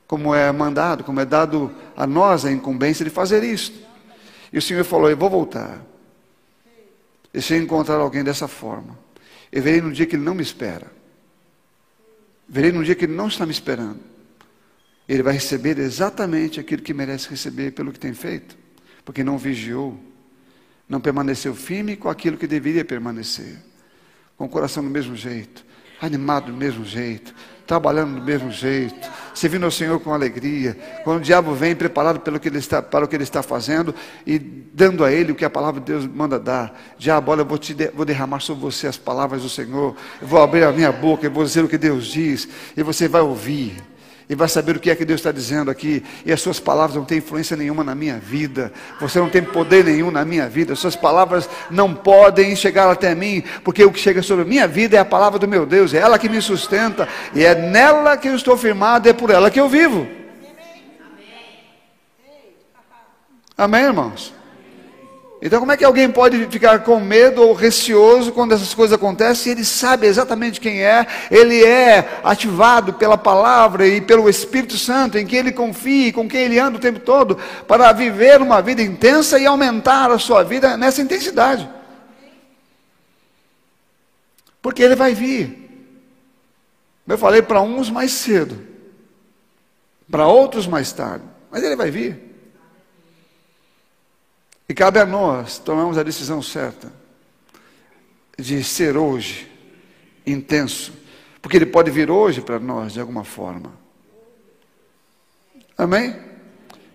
como 0.07 0.35
é 0.35 0.51
mandado, 0.53 1.05
como 1.05 1.21
é 1.21 1.25
dado 1.25 1.73
a 1.97 2.07
nós 2.07 2.45
a 2.45 2.53
incumbência 2.53 3.05
de 3.05 3.11
fazer 3.11 3.43
isso. 3.43 3.73
E 4.53 4.59
o 4.59 4.63
Senhor 4.63 4.85
falou: 4.85 5.11
Eu 5.11 5.17
vou 5.17 5.31
voltar. 5.31 5.81
E 7.33 7.43
se 7.43 7.57
encontrar 7.57 7.97
alguém 7.97 8.23
dessa 8.23 8.47
forma, 8.47 8.97
eu 9.51 9.63
verei 9.63 9.81
no 9.81 9.93
dia 9.93 10.07
que 10.07 10.15
ele 10.15 10.23
não 10.23 10.35
me 10.35 10.43
espera, 10.43 10.87
verei 12.49 12.71
no 12.71 12.85
dia 12.85 12.95
que 12.95 13.05
ele 13.05 13.15
não 13.15 13.29
está 13.29 13.45
me 13.45 13.53
esperando. 13.53 14.01
Ele 15.09 15.23
vai 15.23 15.35
receber 15.35 15.79
exatamente 15.79 16.59
aquilo 16.59 16.81
que 16.81 16.95
merece 16.95 17.29
receber 17.29 17.73
pelo 17.73 17.93
que 17.93 17.99
tem 17.99 18.15
feito, 18.15 18.57
porque 19.05 19.23
não 19.23 19.37
vigiou, 19.37 19.99
não 20.89 21.01
permaneceu 21.01 21.55
firme 21.55 21.97
com 21.97 22.09
aquilo 22.09 22.37
que 22.37 22.47
deveria 22.47 22.85
permanecer 22.85 23.74
com 24.37 24.45
o 24.45 24.49
coração 24.49 24.83
do 24.83 24.91
mesmo 24.91 25.15
jeito, 25.15 25.65
animado 26.01 26.47
do 26.47 26.53
mesmo 26.53 26.85
jeito, 26.85 27.35
trabalhando 27.67 28.21
do 28.21 28.23
mesmo 28.23 28.51
jeito, 28.51 29.11
servindo 29.35 29.65
ao 29.65 29.71
Senhor 29.71 29.99
com 30.01 30.13
alegria. 30.13 30.77
Quando 31.03 31.19
o 31.19 31.23
diabo 31.23 31.55
vem 31.55 31.75
preparado 31.75 32.21
pelo 32.21 32.39
que 32.39 32.49
ele 32.49 32.59
está, 32.59 32.83
para 32.83 33.05
o 33.05 33.09
que 33.09 33.17
ele 33.17 33.23
está 33.23 33.43
fazendo 33.43 33.95
e 34.27 34.39
dando 34.39 35.05
a 35.05 35.13
ele 35.13 35.33
o 35.33 35.35
que 35.35 35.45
a 35.45 35.51
palavra 35.51 35.81
de 35.81 35.87
Deus 35.87 36.07
manda 36.07 36.39
dar. 36.39 36.79
Diabo, 36.99 37.31
olha, 37.31 37.41
eu 37.41 37.47
vou, 37.47 37.59
vou 37.95 38.05
derramar 38.05 38.41
sobre 38.41 38.63
você 38.63 38.87
as 38.87 38.97
palavras 38.97 39.43
do 39.43 39.49
Senhor, 39.49 39.97
eu 40.21 40.29
vou 40.29 40.43
abrir 40.43 40.65
a 40.65 40.73
minha 40.73 40.93
boca 40.93 41.27
e 41.27 41.29
vou 41.29 41.45
dizer 41.45 41.65
o 41.65 41.69
que 41.69 41.79
Deus 41.79 42.07
diz, 42.07 42.49
e 42.77 42.83
você 42.83 43.09
vai 43.09 43.23
ouvir 43.23 43.77
e 44.29 44.35
vai 44.35 44.49
saber 44.49 44.77
o 44.77 44.81
que 44.81 44.91
é 44.91 44.95
que 44.95 45.05
Deus 45.05 45.21
está 45.21 45.31
dizendo 45.31 45.71
aqui. 45.71 46.03
E 46.25 46.33
as 46.33 46.41
suas 46.41 46.59
palavras 46.59 46.97
não 46.97 47.05
têm 47.05 47.19
influência 47.19 47.57
nenhuma 47.57 47.85
na 47.85 47.95
minha 47.95 48.19
vida. 48.19 48.73
Você 49.01 49.19
não 49.19 49.29
tem 49.29 49.43
poder 49.43 49.85
nenhum 49.85 50.11
na 50.11 50.25
minha 50.25 50.49
vida. 50.49 50.73
As 50.73 50.79
suas 50.79 50.97
palavras 50.97 51.49
não 51.71 51.95
podem 51.95 52.57
chegar 52.57 52.91
até 52.91 53.15
mim, 53.15 53.43
porque 53.63 53.85
o 53.85 53.93
que 53.93 54.01
chega 54.01 54.23
sobre 54.23 54.45
a 54.45 54.49
minha 54.49 54.67
vida 54.67 54.97
é 54.97 55.01
a 55.01 55.05
palavra 55.05 55.39
do 55.39 55.49
meu 55.49 55.67
Deus. 55.67 55.93
É 55.93 55.99
ela 55.99 56.19
que 56.19 56.29
me 56.29 56.41
sustenta 56.41 57.09
e 57.35 57.45
é 57.45 57.55
nela 57.55 58.17
que 58.17 58.29
eu 58.29 58.35
estou 58.35 58.57
firmado, 58.57 59.09
é 59.09 59.13
por 59.13 59.31
ela 59.31 59.51
que 59.51 59.61
eu 59.61 59.69
vivo. 59.69 60.07
Amém, 63.57 63.83
irmãos? 63.83 64.35
Então, 65.45 65.61
como 65.61 65.73
é 65.73 65.77
que 65.77 65.85
alguém 65.85 66.11
pode 66.11 66.47
ficar 66.47 66.83
com 66.85 66.99
medo 66.99 67.43
ou 67.43 67.53
receoso 67.53 68.33
quando 68.33 68.53
essas 68.53 68.73
coisas 68.73 68.95
acontecem? 68.95 69.53
Ele 69.53 69.63
sabe 69.63 70.07
exatamente 70.07 70.59
quem 70.59 70.83
é, 70.83 71.07
ele 71.31 71.63
é 71.63 72.19
ativado 72.25 72.95
pela 72.95 73.19
palavra 73.19 73.87
e 73.87 74.01
pelo 74.01 74.27
Espírito 74.27 74.79
Santo, 74.79 75.19
em 75.19 75.27
que 75.27 75.37
ele 75.37 75.53
confia, 75.53 76.11
com 76.15 76.27
quem 76.27 76.45
ele 76.45 76.59
anda 76.59 76.79
o 76.79 76.81
tempo 76.81 76.99
todo, 76.99 77.37
para 77.69 77.93
viver 77.93 78.41
uma 78.41 78.63
vida 78.63 78.81
intensa 78.81 79.39
e 79.39 79.45
aumentar 79.45 80.11
a 80.11 80.19
sua 80.19 80.43
vida 80.43 80.79
nessa 80.79 81.03
intensidade. 81.03 81.69
Porque 84.63 84.83
ele 84.83 84.97
vai 84.97 85.13
vir. 85.13 85.93
Eu 87.07 87.19
falei 87.19 87.43
para 87.43 87.61
uns 87.61 87.91
mais 87.91 88.13
cedo, 88.13 88.59
para 90.11 90.27
outros 90.27 90.67
mais 90.67 90.91
tarde, 90.91 91.27
mas 91.51 91.63
ele 91.63 91.77
vai 91.77 91.91
vir. 91.91 92.34
E 94.69 94.75
cabe 94.75 94.99
a 94.99 95.07
nós 95.07 95.59
tomarmos 95.59 95.99
a 95.99 96.03
decisão 96.03 96.41
certa 96.41 96.93
de 98.39 98.65
ser 98.65 98.97
hoje 98.97 99.51
intenso, 100.27 100.93
porque 101.41 101.57
ele 101.57 101.67
pode 101.67 101.91
vir 101.91 102.11
hoje 102.11 102.41
para 102.41 102.59
nós 102.59 102.93
de 102.95 103.01
alguma 103.01 103.25
forma. 103.25 103.73
Amém? 105.77 106.34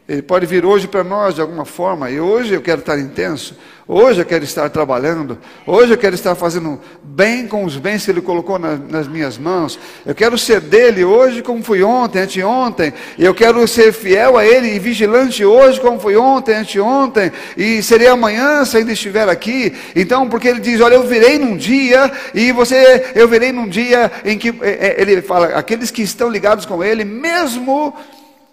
Ele 0.10 0.24
pode 0.24 0.48
vir 0.48 0.66
hoje 0.66 0.88
para 0.88 1.04
nós 1.04 1.36
de 1.36 1.42
alguma 1.42 1.66
forma, 1.66 2.10
e 2.10 2.20
hoje 2.20 2.56
eu 2.56 2.62
quero 2.64 2.80
estar 2.80 2.98
intenso, 2.98 3.56
hoje 3.88 4.20
eu 4.20 4.26
quero 4.26 4.44
estar 4.44 4.68
trabalhando, 4.72 5.38
hoje 5.68 5.94
eu 5.94 5.98
quero 6.00 6.16
estar 6.16 6.34
fazendo 6.34 6.82
bem 7.04 7.46
com 7.46 7.64
os 7.64 7.78
bens 7.78 8.06
que 8.06 8.10
Ele 8.10 8.20
colocou 8.20 8.58
na, 8.58 8.76
nas 8.76 9.08
minhas 9.08 9.38
mãos, 9.38 9.78
eu 10.04 10.16
quero 10.16 10.36
ser 10.36 10.62
dele 10.62 11.06
hoje 11.06 11.44
como 11.44 11.62
fui 11.62 11.84
ontem, 11.84 12.22
anteontem, 12.22 12.92
e 13.20 13.24
eu 13.24 13.36
quero 13.36 13.68
ser 13.68 13.94
fiel 13.94 14.36
a 14.36 14.44
Ele 14.44 14.74
e 14.74 14.80
vigilante 14.80 15.46
hoje 15.46 15.80
como 15.80 16.00
fui 16.00 16.16
ontem, 16.16 16.56
anteontem, 16.56 17.32
e 17.56 17.84
serei 17.84 18.08
amanhã 18.08 18.66
se 18.66 18.78
ainda 18.78 18.92
estiver 18.92 19.30
aqui. 19.30 19.76
Então, 19.96 20.28
porque 20.28 20.48
Ele 20.48 20.60
diz: 20.60 20.82
Olha, 20.82 20.96
eu 20.96 21.04
virei 21.04 21.38
num 21.38 21.56
dia, 21.56 22.12
e 22.34 22.52
você, 22.52 23.12
eu 23.14 23.28
virei 23.28 23.52
num 23.52 23.68
dia 23.68 24.12
em 24.26 24.40
que, 24.40 24.50
é, 24.62 24.96
é, 24.98 25.02
Ele 25.04 25.22
fala, 25.22 25.50
aqueles 25.50 25.92
que 25.92 26.02
estão 26.02 26.32
ligados 26.32 26.66
com 26.66 26.84
Ele, 26.84 27.06
mesmo 27.06 27.94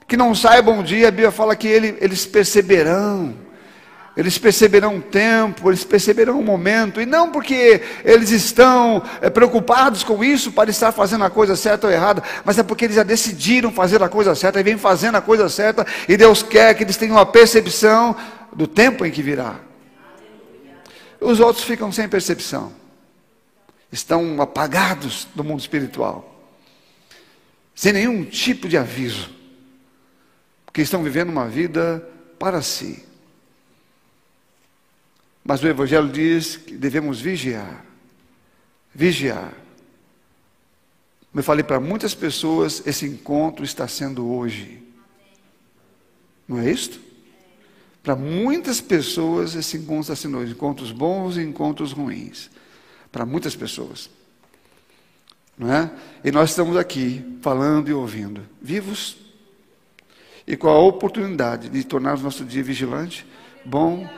que 0.07 0.17
não 0.17 0.35
saibam 0.35 0.79
o 0.79 0.83
dia, 0.83 1.09
a 1.09 1.11
Bíblia 1.11 1.31
fala 1.31 1.57
que 1.57 1.67
ele, 1.67 1.97
eles 2.01 2.25
perceberão. 2.25 3.47
Eles 4.17 4.39
perceberão 4.39 4.97
o 4.97 5.03
tempo, 5.03 5.69
eles 5.69 5.85
perceberão 5.85 6.41
o 6.41 6.43
momento, 6.43 7.03
e 7.03 7.05
não 7.05 7.31
porque 7.31 7.83
eles 8.03 8.31
estão 8.31 9.03
é, 9.21 9.29
preocupados 9.29 10.03
com 10.03 10.25
isso 10.25 10.53
para 10.53 10.71
estar 10.71 10.91
fazendo 10.91 11.23
a 11.25 11.29
coisa 11.29 11.55
certa 11.55 11.87
ou 11.87 11.93
errada, 11.93 12.23
mas 12.43 12.59
é 12.59 12.63
porque 12.63 12.87
eles 12.87 12.97
já 12.97 13.03
decidiram 13.03 13.71
fazer 13.71 14.03
a 14.03 14.09
coisa 14.09 14.35
certa 14.35 14.59
e 14.59 14.63
vêm 14.63 14.79
fazendo 14.79 15.17
a 15.17 15.21
coisa 15.21 15.51
certa, 15.51 15.87
e 16.09 16.17
Deus 16.17 16.43
quer 16.43 16.75
que 16.75 16.83
eles 16.83 16.97
tenham 16.97 17.19
a 17.19 17.27
percepção 17.27 18.17
do 18.55 18.67
tempo 18.67 19.05
em 19.05 19.11
que 19.11 19.21
virá. 19.21 19.57
Os 21.21 21.39
outros 21.39 21.67
ficam 21.67 21.93
sem 21.93 22.09
percepção, 22.09 22.73
estão 23.93 24.41
apagados 24.41 25.29
do 25.35 25.45
mundo 25.45 25.61
espiritual, 25.61 26.41
sem 27.75 27.93
nenhum 27.93 28.25
tipo 28.25 28.67
de 28.67 28.79
aviso 28.79 29.37
que 30.77 30.83
estão 30.83 31.03
vivendo 31.03 31.31
uma 31.31 31.49
vida 31.49 32.07
para 32.39 32.61
si. 32.61 33.03
Mas 35.43 35.63
o 35.63 35.67
Evangelho 35.67 36.07
diz 36.07 36.59
que 36.59 36.77
devemos 36.77 37.19
vigiar. 37.19 37.83
Vigiar. 38.95 39.55
Como 41.31 41.41
eu 41.41 41.43
falei 41.43 41.65
para 41.65 41.81
muitas 41.81 42.15
pessoas, 42.15 42.87
esse 42.87 43.07
encontro 43.07 43.65
está 43.65 43.89
sendo 43.89 44.31
hoje. 44.31 44.83
Não 46.47 46.59
é 46.59 46.71
isto? 46.71 47.01
Para 48.03 48.15
muitas 48.15 48.79
pessoas, 48.79 49.55
esse 49.55 49.79
encontro 49.79 50.13
está 50.13 50.17
sendo 50.17 50.37
hoje. 50.37 50.53
Encontros 50.53 50.93
bons 50.93 51.39
e 51.39 51.41
encontros 51.41 51.93
ruins. 51.93 52.51
Para 53.11 53.25
muitas 53.25 53.57
pessoas. 53.57 54.11
Não 55.57 55.73
é? 55.73 55.91
E 56.23 56.31
nós 56.31 56.51
estamos 56.51 56.77
aqui 56.77 57.39
falando 57.41 57.89
e 57.89 57.95
ouvindo. 57.95 58.47
Vivos 58.61 59.25
e 60.47 60.57
com 60.57 60.69
a 60.69 60.79
oportunidade 60.79 61.69
de 61.69 61.85
tornar 61.85 62.19
o 62.19 62.23
nosso 62.23 62.45
dia 62.45 62.63
vigilante, 62.63 63.27
bom 63.65 64.09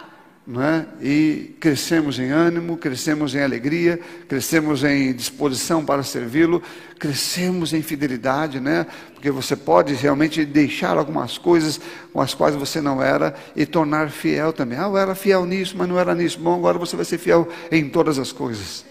não 0.49 0.62
é? 0.62 0.87
E 1.03 1.55
crescemos 1.61 2.19
em 2.19 2.31
ânimo, 2.31 2.79
crescemos 2.79 3.35
em 3.35 3.43
alegria, 3.43 4.01
crescemos 4.27 4.83
em 4.83 5.12
disposição 5.12 5.85
para 5.85 6.03
servi-lo, 6.03 6.62
crescemos 6.99 7.75
em 7.75 7.83
fidelidade, 7.83 8.59
né? 8.59 8.87
Porque 9.12 9.31
você 9.31 9.55
pode 9.55 9.93
realmente 9.93 10.47
deixar 10.47 10.97
algumas 10.97 11.37
coisas 11.37 11.79
com 12.14 12.23
as 12.23 12.33
quais 12.33 12.55
você 12.55 12.81
não 12.81 13.03
era 13.03 13.35
e 13.55 13.67
tornar 13.67 14.11
fiel 14.11 14.51
também. 14.51 14.79
Ah, 14.79 14.85
eu 14.85 14.97
era 14.97 15.14
fiel 15.14 15.45
nisso, 15.45 15.77
mas 15.77 15.87
não 15.87 15.99
era 15.99 16.14
nisso. 16.14 16.41
Bom, 16.41 16.55
agora 16.55 16.79
você 16.79 16.97
vai 16.97 17.05
ser 17.05 17.19
fiel 17.19 17.47
em 17.71 17.87
todas 17.87 18.19
as 18.19 18.33
coisas. 18.33 18.87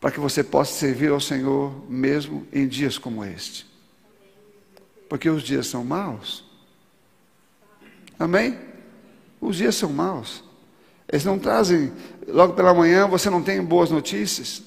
Para 0.00 0.12
que 0.12 0.20
você 0.20 0.44
possa 0.44 0.72
servir 0.72 1.10
ao 1.10 1.20
Senhor 1.20 1.84
mesmo 1.90 2.46
em 2.52 2.68
dias 2.68 2.96
como 2.96 3.24
este. 3.24 3.71
Porque 5.12 5.28
os 5.28 5.42
dias 5.42 5.66
são 5.66 5.84
maus. 5.84 6.42
Amém? 8.18 8.58
Os 9.42 9.56
dias 9.56 9.74
são 9.74 9.90
maus. 9.92 10.42
Eles 11.06 11.22
não 11.22 11.38
trazem, 11.38 11.92
logo 12.26 12.54
pela 12.54 12.72
manhã 12.72 13.06
você 13.06 13.28
não 13.28 13.42
tem 13.42 13.62
boas 13.62 13.90
notícias. 13.90 14.62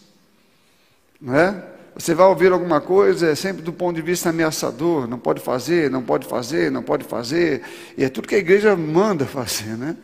Não 1.19 1.35
é? 1.35 1.65
Você 1.95 2.13
vai 2.13 2.27
ouvir 2.27 2.51
alguma 2.51 2.79
coisa, 2.79 3.31
é 3.31 3.33
sempre 3.33 3.63
do 3.63 3.73
ponto 3.73 3.95
de 3.95 4.03
vista 4.03 4.29
ameaçador, 4.29 5.07
não 5.07 5.17
pode 5.17 5.41
fazer, 5.41 5.89
não 5.89 6.03
pode 6.03 6.27
fazer, 6.27 6.69
não 6.69 6.83
pode 6.83 7.05
fazer. 7.05 7.63
E 7.97 8.03
é 8.03 8.09
tudo 8.09 8.27
que 8.27 8.35
a 8.35 8.37
igreja 8.37 8.75
manda 8.75 9.25
fazer, 9.25 9.75
né? 9.75 9.97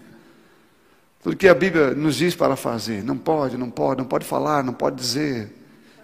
Tudo 1.22 1.36
que 1.36 1.48
a 1.48 1.54
Bíblia 1.54 1.92
nos 1.92 2.16
diz 2.16 2.34
para 2.34 2.56
fazer. 2.56 3.04
Não 3.04 3.16
pode, 3.16 3.60
não 3.60 3.70
pode, 3.70 4.00
não 4.00 4.08
pode 4.08 4.26
falar, 4.26 4.64
não 4.64 4.74
pode 4.74 4.96
dizer. 4.96 5.54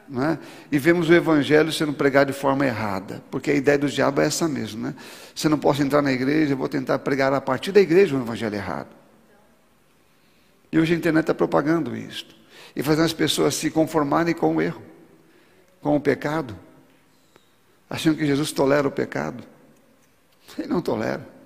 É? 0.10 0.38
E 0.72 0.80
vemos 0.80 1.10
o 1.10 1.14
evangelho 1.14 1.72
sendo 1.72 1.92
pregado 1.92 2.32
de 2.32 2.38
forma 2.38 2.66
errada, 2.66 3.22
porque 3.30 3.52
a 3.52 3.54
ideia 3.54 3.78
do 3.78 3.90
diabo 3.90 4.22
é 4.22 4.26
essa 4.26 4.48
mesmo. 4.48 4.88
Né? 4.88 4.96
Se 5.36 5.50
não 5.50 5.60
posso 5.60 5.82
entrar 5.82 6.02
na 6.02 6.14
igreja, 6.14 6.54
eu 6.54 6.58
vou 6.58 6.70
tentar 6.70 7.00
pregar 7.00 7.34
a 7.34 7.42
partir 7.42 7.74
da 7.74 7.82
igreja 7.82 8.16
o 8.16 8.22
evangelho 8.22 8.56
errado. 8.56 8.88
E 10.72 10.80
hoje 10.80 10.94
a 10.94 10.98
internet 10.98 11.24
está 11.24 11.34
propagando 11.34 11.96
isso. 11.96 12.26
E 12.74 12.82
fazendo 12.82 13.06
as 13.06 13.14
pessoas 13.14 13.56
se 13.56 13.70
conformarem 13.70 14.34
com 14.34 14.56
o 14.56 14.62
erro, 14.62 14.82
com 15.82 15.96
o 15.96 16.00
pecado, 16.00 16.58
achando 17.90 18.18
que 18.18 18.26
Jesus 18.26 18.52
tolera 18.52 18.88
o 18.88 18.92
pecado. 18.92 19.44
Ele 20.58 20.68
não 20.68 20.82
tolera. 20.82 21.37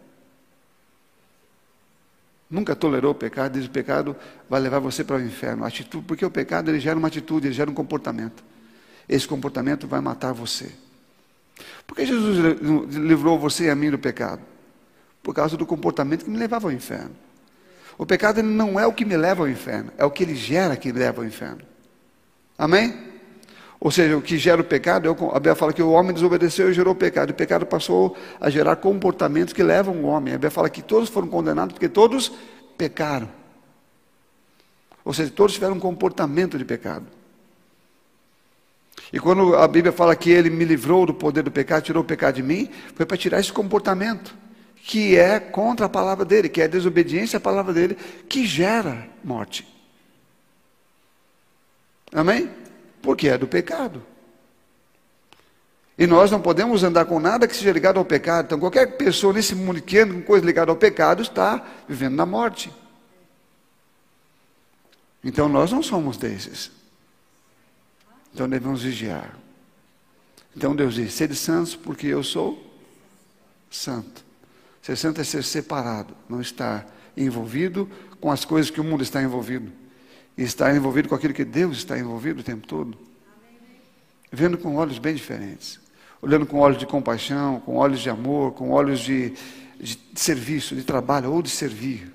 Nunca 2.51 2.75
tolerou 2.75 3.13
o 3.13 3.15
pecado, 3.15 3.53
diz 3.53 3.65
o 3.65 3.71
pecado 3.71 4.13
vai 4.49 4.59
levar 4.59 4.79
você 4.79 5.05
para 5.05 5.15
o 5.15 5.21
inferno. 5.21 5.63
Atitude, 5.63 6.03
porque 6.05 6.25
o 6.25 6.29
pecado 6.29 6.69
ele 6.69 6.81
gera 6.81 6.99
uma 6.99 7.07
atitude, 7.07 7.47
ele 7.47 7.53
gera 7.53 7.71
um 7.71 7.73
comportamento. 7.73 8.43
Esse 9.07 9.25
comportamento 9.25 9.87
vai 9.87 10.01
matar 10.01 10.33
você. 10.33 10.69
Por 11.87 11.95
que 11.95 12.05
Jesus 12.05 12.59
livrou 12.91 13.39
você 13.39 13.65
e 13.65 13.69
a 13.69 13.75
mim 13.75 13.89
do 13.89 13.97
pecado? 13.97 14.41
Por 15.23 15.33
causa 15.33 15.55
do 15.55 15.65
comportamento 15.65 16.25
que 16.25 16.29
me 16.29 16.37
levava 16.37 16.67
ao 16.67 16.73
inferno. 16.73 17.15
O 17.97 18.05
pecado 18.05 18.43
não 18.43 18.77
é 18.77 18.85
o 18.85 18.91
que 18.91 19.05
me 19.05 19.15
leva 19.15 19.43
ao 19.43 19.49
inferno, 19.49 19.91
é 19.97 20.03
o 20.03 20.11
que 20.11 20.23
ele 20.23 20.35
gera 20.35 20.75
que 20.75 20.91
me 20.91 20.99
leva 20.99 21.21
ao 21.21 21.27
inferno. 21.27 21.61
Amém? 22.57 23.10
Ou 23.83 23.89
seja, 23.89 24.15
o 24.15 24.21
que 24.21 24.37
gera 24.37 24.61
o 24.61 24.63
pecado, 24.63 25.09
a 25.09 25.33
Bíblia 25.33 25.55
fala 25.55 25.73
que 25.73 25.81
o 25.81 25.89
homem 25.89 26.13
desobedeceu 26.13 26.69
e 26.69 26.73
gerou 26.73 26.93
o 26.93 26.95
pecado. 26.95 27.31
O 27.31 27.33
pecado 27.33 27.65
passou 27.65 28.15
a 28.39 28.47
gerar 28.47 28.75
comportamentos 28.75 29.55
que 29.55 29.63
levam 29.63 29.95
o 29.95 30.05
homem. 30.05 30.35
A 30.35 30.37
Bíblia 30.37 30.51
fala 30.51 30.69
que 30.69 30.83
todos 30.83 31.09
foram 31.09 31.27
condenados 31.27 31.73
porque 31.73 31.89
todos 31.89 32.31
pecaram. 32.77 33.27
Ou 35.03 35.11
seja, 35.11 35.31
todos 35.31 35.53
tiveram 35.55 35.77
um 35.77 35.79
comportamento 35.79 36.59
de 36.59 36.63
pecado. 36.63 37.07
E 39.11 39.19
quando 39.19 39.55
a 39.55 39.67
Bíblia 39.67 39.91
fala 39.91 40.15
que 40.15 40.29
ele 40.29 40.51
me 40.51 40.63
livrou 40.63 41.07
do 41.07 41.13
poder 41.15 41.41
do 41.41 41.49
pecado, 41.49 41.81
tirou 41.81 42.03
o 42.03 42.05
pecado 42.05 42.35
de 42.35 42.43
mim, 42.43 42.69
foi 42.93 43.07
para 43.07 43.17
tirar 43.17 43.39
esse 43.39 43.51
comportamento, 43.51 44.35
que 44.75 45.17
é 45.17 45.39
contra 45.39 45.87
a 45.87 45.89
palavra 45.89 46.23
dele, 46.23 46.49
que 46.49 46.61
é 46.61 46.65
a 46.65 46.67
desobediência 46.67 47.37
à 47.37 47.39
palavra 47.39 47.73
dele, 47.73 47.97
que 48.29 48.45
gera 48.45 49.07
morte. 49.23 49.67
Amém? 52.13 52.60
Porque 53.01 53.27
é 53.27 53.37
do 53.37 53.47
pecado. 53.47 54.03
E 55.97 56.07
nós 56.07 56.31
não 56.31 56.41
podemos 56.41 56.83
andar 56.83 57.05
com 57.05 57.19
nada 57.19 57.47
que 57.47 57.55
seja 57.55 57.71
ligado 57.71 57.97
ao 57.97 58.05
pecado. 58.05 58.45
Então, 58.45 58.59
qualquer 58.59 58.97
pessoa 58.97 59.33
nesse 59.33 59.53
mundo 59.53 59.81
que 59.81 59.99
anda 59.99 60.13
com 60.13 60.21
coisa 60.21 60.45
ligada 60.45 60.71
ao 60.71 60.77
pecado 60.77 61.21
está 61.21 61.63
vivendo 61.87 62.15
na 62.15 62.25
morte. 62.25 62.73
Então, 65.23 65.47
nós 65.47 65.71
não 65.71 65.83
somos 65.83 66.17
desses. 66.17 66.71
Então, 68.33 68.49
devemos 68.49 68.83
vigiar. 68.83 69.37
Então, 70.55 70.75
Deus 70.75 70.95
diz: 70.95 71.13
sede 71.13 71.35
santos, 71.35 71.75
porque 71.75 72.07
eu 72.07 72.23
sou 72.23 72.59
santo. 73.69 74.23
Ser 74.81 74.95
santo 74.95 75.21
é 75.21 75.23
ser 75.23 75.43
separado, 75.43 76.15
não 76.27 76.41
estar 76.41 76.87
envolvido 77.15 77.87
com 78.19 78.31
as 78.31 78.43
coisas 78.43 78.71
que 78.71 78.81
o 78.81 78.83
mundo 78.83 79.03
está 79.03 79.21
envolvido 79.21 79.80
e 80.37 80.43
estar 80.43 80.75
envolvido 80.75 81.09
com 81.09 81.15
aquilo 81.15 81.33
que 81.33 81.45
Deus 81.45 81.77
está 81.77 81.97
envolvido 81.97 82.41
o 82.41 82.43
tempo 82.43 82.65
todo. 82.65 82.97
Vendo 84.31 84.57
com 84.57 84.75
olhos 84.75 84.97
bem 84.97 85.13
diferentes. 85.13 85.79
Olhando 86.21 86.45
com 86.45 86.59
olhos 86.59 86.77
de 86.77 86.85
compaixão, 86.85 87.59
com 87.59 87.75
olhos 87.75 87.99
de 87.99 88.09
amor, 88.09 88.53
com 88.53 88.71
olhos 88.71 88.99
de, 88.99 89.33
de 89.79 89.99
serviço, 90.15 90.75
de 90.75 90.83
trabalho 90.83 91.31
ou 91.31 91.41
de 91.41 91.49
servir. 91.49 92.11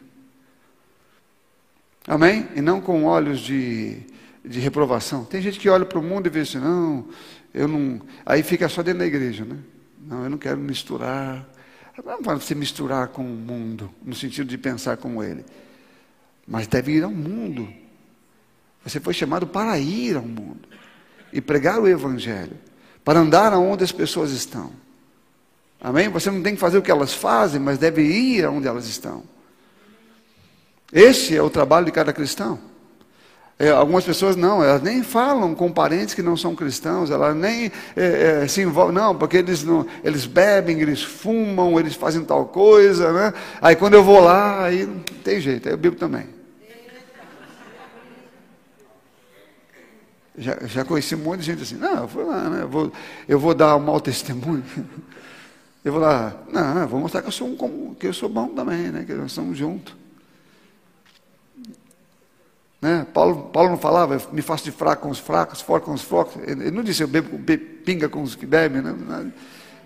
Amém? 2.06 2.48
E 2.54 2.60
não 2.60 2.80
com 2.80 3.04
olhos 3.04 3.40
de, 3.40 3.98
de 4.44 4.60
reprovação. 4.60 5.24
Tem 5.24 5.42
gente 5.42 5.58
que 5.58 5.68
olha 5.68 5.84
para 5.84 5.98
o 5.98 6.02
mundo 6.02 6.28
e 6.28 6.30
vê 6.30 6.40
assim, 6.40 6.58
não, 6.58 7.08
eu 7.52 7.66
não. 7.66 8.00
Aí 8.24 8.42
fica 8.42 8.68
só 8.68 8.82
dentro 8.82 9.00
da 9.00 9.06
igreja, 9.06 9.44
né? 9.44 9.58
Não, 10.00 10.22
eu 10.22 10.30
não 10.30 10.38
quero 10.38 10.58
misturar. 10.58 11.44
Não 12.04 12.22
para 12.22 12.38
se 12.40 12.54
misturar 12.54 13.08
com 13.08 13.22
o 13.22 13.36
mundo, 13.36 13.90
no 14.04 14.14
sentido 14.14 14.46
de 14.46 14.56
pensar 14.56 14.98
como 14.98 15.22
ele. 15.22 15.44
Mas 16.46 16.66
deve 16.66 16.92
ir 16.92 17.02
ao 17.02 17.10
mundo 17.10 17.68
você 18.86 19.00
foi 19.00 19.12
chamado 19.12 19.48
para 19.48 19.76
ir 19.80 20.16
ao 20.16 20.22
mundo 20.22 20.60
e 21.32 21.40
pregar 21.40 21.80
o 21.80 21.88
Evangelho, 21.88 22.56
para 23.04 23.18
andar 23.18 23.52
aonde 23.52 23.82
as 23.82 23.90
pessoas 23.90 24.30
estão. 24.30 24.70
Amém? 25.80 26.08
Você 26.08 26.30
não 26.30 26.40
tem 26.40 26.54
que 26.54 26.60
fazer 26.60 26.78
o 26.78 26.82
que 26.82 26.90
elas 26.90 27.12
fazem, 27.12 27.60
mas 27.60 27.78
deve 27.78 28.02
ir 28.02 28.44
aonde 28.44 28.68
elas 28.68 28.86
estão. 28.86 29.24
Esse 30.92 31.36
é 31.36 31.42
o 31.42 31.50
trabalho 31.50 31.86
de 31.86 31.90
cada 31.90 32.12
cristão. 32.12 32.60
É, 33.58 33.70
algumas 33.70 34.04
pessoas 34.04 34.36
não, 34.36 34.62
elas 34.62 34.82
nem 34.82 35.02
falam 35.02 35.52
com 35.54 35.72
parentes 35.72 36.14
que 36.14 36.22
não 36.22 36.36
são 36.36 36.54
cristãos, 36.54 37.10
elas 37.10 37.34
nem 37.34 37.72
é, 37.96 38.42
é, 38.42 38.48
se 38.48 38.60
envolvem, 38.60 38.94
não, 38.94 39.16
porque 39.16 39.38
eles, 39.38 39.64
não, 39.64 39.84
eles 40.04 40.26
bebem, 40.26 40.80
eles 40.80 41.02
fumam, 41.02 41.80
eles 41.80 41.94
fazem 41.94 42.22
tal 42.22 42.44
coisa, 42.44 43.12
né? 43.12 43.34
Aí 43.60 43.74
quando 43.74 43.94
eu 43.94 44.04
vou 44.04 44.20
lá, 44.20 44.62
aí 44.62 44.86
não 44.86 45.00
tem 45.24 45.40
jeito, 45.40 45.68
aí 45.68 45.74
eu 45.74 45.78
bebo 45.78 45.96
também. 45.96 46.35
Já, 50.38 50.58
já 50.66 50.84
conheci 50.84 51.14
um 51.14 51.18
monte 51.18 51.40
de 51.40 51.46
gente 51.46 51.62
assim, 51.62 51.76
não, 51.76 52.02
eu 52.02 52.06
vou 52.06 52.26
lá, 52.26 52.50
né? 52.50 52.62
eu, 52.62 52.68
vou, 52.68 52.92
eu 53.26 53.38
vou 53.38 53.54
dar 53.54 53.76
um 53.76 53.80
mau 53.80 54.00
testemunho. 54.00 54.64
Eu 55.84 55.92
vou 55.92 56.02
lá, 56.02 56.34
não, 56.52 56.80
eu 56.80 56.88
vou 56.88 56.98
mostrar 56.98 57.22
que 57.22 57.28
eu 57.28 57.32
sou, 57.32 57.46
um, 57.46 57.94
que 57.94 58.08
eu 58.08 58.12
sou 58.12 58.28
bom 58.28 58.48
também, 58.48 58.90
né? 58.90 59.04
que 59.06 59.14
nós 59.14 59.30
estamos 59.30 59.56
juntos. 59.56 59.94
Né? 62.82 63.06
Paulo, 63.14 63.50
Paulo 63.52 63.70
não 63.70 63.78
falava, 63.78 64.20
me 64.32 64.42
faço 64.42 64.64
de 64.64 64.72
fraco 64.72 65.02
com 65.02 65.10
os 65.10 65.20
fracos, 65.20 65.60
forte 65.60 65.84
com 65.84 65.92
os 65.92 66.02
fortes. 66.02 66.36
Ele 66.44 66.72
não 66.72 66.82
disse, 66.82 67.04
eu 67.04 67.06
bebo, 67.06 67.38
bebo 67.38 67.64
pinga 67.84 68.08
com 68.08 68.20
os 68.20 68.34
que 68.34 68.44
bebem. 68.44 68.82
Né? 68.82 69.30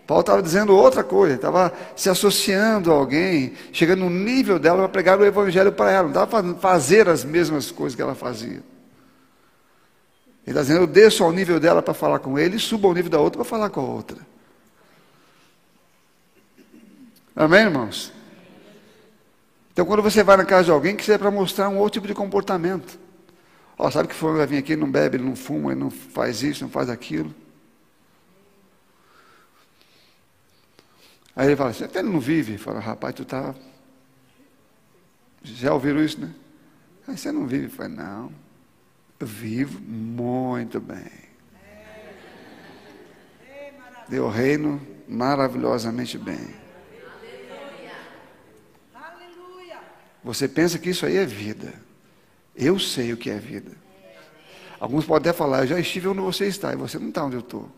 Paulo 0.07 0.23
estava 0.23 0.43
dizendo 0.43 0.75
outra 0.75 1.05
coisa, 1.05 1.35
estava 1.35 1.71
se 1.95 2.09
associando 2.09 2.91
a 2.91 2.95
alguém, 2.95 3.53
chegando 3.71 4.01
no 4.01 4.11
nível 4.11 4.59
dela 4.59 4.79
para 4.79 4.89
pregar 4.89 5.21
o 5.21 5.25
evangelho 5.25 5.71
para 5.71 5.91
ela, 5.91 6.03
não 6.05 6.09
estava 6.09 6.31
fazendo 6.31 6.59
fazer 6.59 7.09
as 7.09 7.25
mesmas 7.25 7.71
coisas 7.71 7.95
que 7.95 8.01
ela 8.03 8.15
fazia. 8.15 8.63
Ele 10.47 10.51
está 10.57 10.63
dizendo, 10.63 10.81
eu 10.81 10.87
desço 10.87 11.23
ao 11.23 11.33
nível 11.33 11.61
dela 11.61 11.83
para 11.83 11.95
falar 11.95 12.19
com 12.19 12.39
ele, 12.39 12.57
e 12.57 12.61
subo 12.61 12.89
ao 12.89 12.95
nível 12.95 13.11
da 13.11 13.21
outra 13.21 13.39
para 13.39 13.49
falar 13.49 13.71
com 13.71 13.81
a 13.81 13.85
outra. 13.85 14.19
Amém, 17.37 17.61
irmãos? 17.61 18.13
Então, 19.73 19.87
quando 19.87 20.03
você 20.03 20.23
vai 20.23 20.37
na 20.37 20.45
casa 20.45 20.65
de 20.65 20.71
alguém, 20.71 20.97
que 20.97 21.05
seja 21.05 21.19
para 21.19 21.31
mostrar 21.31 21.69
um 21.69 21.79
outro 21.79 22.01
tipo 22.01 22.07
de 22.07 22.15
comportamento. 22.15 22.99
Ó, 23.79 23.91
sabe 23.91 24.09
que 24.09 24.15
fulano 24.15 24.39
vai 24.39 24.47
vir 24.47 24.59
aqui, 24.59 24.73
ele 24.73 24.81
não 24.81 24.91
bebe, 24.91 25.17
ele 25.17 25.25
não 25.25 25.37
fuma, 25.37 25.73
ele 25.73 25.81
não 25.81 25.91
faz 25.91 26.43
isso, 26.43 26.65
não 26.65 26.71
faz 26.71 26.91
aquilo. 26.91 27.35
Aí 31.35 31.47
ele 31.47 31.57
fala 31.57 31.71
assim, 31.71 31.85
até 31.85 32.01
ele 32.01 32.11
não 32.11 32.21
vive. 32.21 32.59
Fala, 32.59 32.81
rapaz, 32.81 33.15
tu 33.15 33.23
está. 33.23 33.55
Já 35.43 35.73
ouviram 35.73 36.03
isso, 36.05 36.21
né? 36.21 36.35
Aí 37.09 37.17
você 37.17 37.33
não 37.33 37.47
vive. 37.47 37.69
Fala, 37.69 37.89
não 37.89 38.50
vivo 39.27 39.81
muito 39.81 40.81
bem. 40.81 41.11
Deu 44.09 44.29
reino 44.29 44.81
maravilhosamente 45.07 46.19
bem. 46.19 46.59
Você 50.23 50.49
pensa 50.49 50.79
que 50.79 50.91
isso 50.91 51.07
aí 51.07 51.17
é 51.17 51.25
vida. 51.25 51.73
Eu 52.55 52.79
sei 52.79 53.13
o 53.13 53.17
que 53.17 53.31
é 53.31 53.39
vida. 53.39 53.73
Alguns 54.79 55.05
podem 55.05 55.31
até 55.31 55.37
falar, 55.37 55.61
eu 55.61 55.67
já 55.69 55.79
estive 55.79 56.09
onde 56.09 56.21
você 56.21 56.47
está, 56.47 56.73
e 56.73 56.77
você 56.77 56.99
não 56.99 57.11
está 57.11 57.25
onde 57.25 57.37
eu 57.37 57.41
estou. 57.41 57.71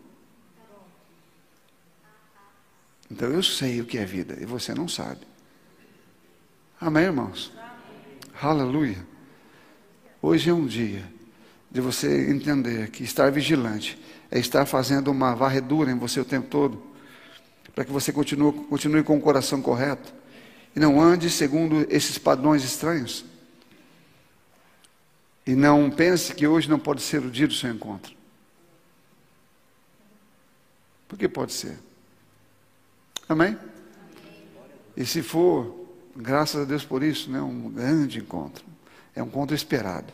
Então 3.11 3.29
eu 3.29 3.43
sei 3.43 3.81
o 3.81 3.85
que 3.85 3.97
é 3.97 4.05
vida, 4.05 4.37
e 4.41 4.45
você 4.45 4.73
não 4.73 4.87
sabe. 4.87 5.21
Amém, 6.79 7.03
irmãos? 7.03 7.53
Aleluia. 8.41 9.05
Hoje 10.21 10.49
é 10.49 10.53
um 10.53 10.65
dia 10.65 11.03
de 11.73 11.81
você 11.81 12.29
entender 12.29 12.91
que 12.91 13.03
estar 13.03 13.31
vigilante 13.31 13.99
é 14.29 14.37
estar 14.37 14.63
fazendo 14.67 15.09
uma 15.09 15.33
varredura 15.33 15.91
em 15.91 15.97
você 15.97 16.19
o 16.19 16.25
tempo 16.25 16.47
todo, 16.47 16.81
para 17.73 17.83
que 17.83 17.91
você 17.91 18.13
continue, 18.13 18.53
continue 18.69 19.01
com 19.01 19.17
o 19.17 19.21
coração 19.21 19.59
correto 19.59 20.13
e 20.75 20.79
não 20.79 21.01
ande 21.01 21.31
segundo 21.31 21.85
esses 21.89 22.19
padrões 22.19 22.63
estranhos. 22.63 23.25
E 25.45 25.55
não 25.55 25.89
pense 25.89 26.33
que 26.33 26.47
hoje 26.47 26.69
não 26.69 26.79
pode 26.79 27.01
ser 27.01 27.25
o 27.25 27.29
dia 27.29 27.47
do 27.47 27.53
seu 27.53 27.71
encontro. 27.71 28.15
Porque 31.07 31.27
pode 31.27 31.53
ser. 31.53 31.77
Amém? 33.27 33.57
E 34.95 35.05
se 35.05 35.21
for, 35.21 35.87
graças 36.15 36.61
a 36.61 36.65
Deus 36.65 36.85
por 36.85 37.03
isso, 37.03 37.31
né, 37.31 37.41
um 37.41 37.71
grande 37.71 38.19
encontro. 38.19 38.63
É 39.15 39.21
um 39.21 39.27
encontro 39.27 39.55
esperado. 39.55 40.13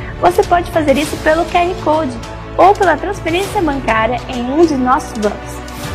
você 0.21 0.43
pode 0.43 0.71
fazer 0.71 0.97
isso 0.97 1.17
pelo 1.17 1.43
QR 1.45 1.73
Code 1.83 2.17
ou 2.57 2.73
pela 2.73 2.95
transferência 2.95 3.61
bancária 3.61 4.21
em 4.29 4.43
um 4.43 4.65
de 4.65 4.75
nossos 4.75 5.17
bancos. 5.17 5.51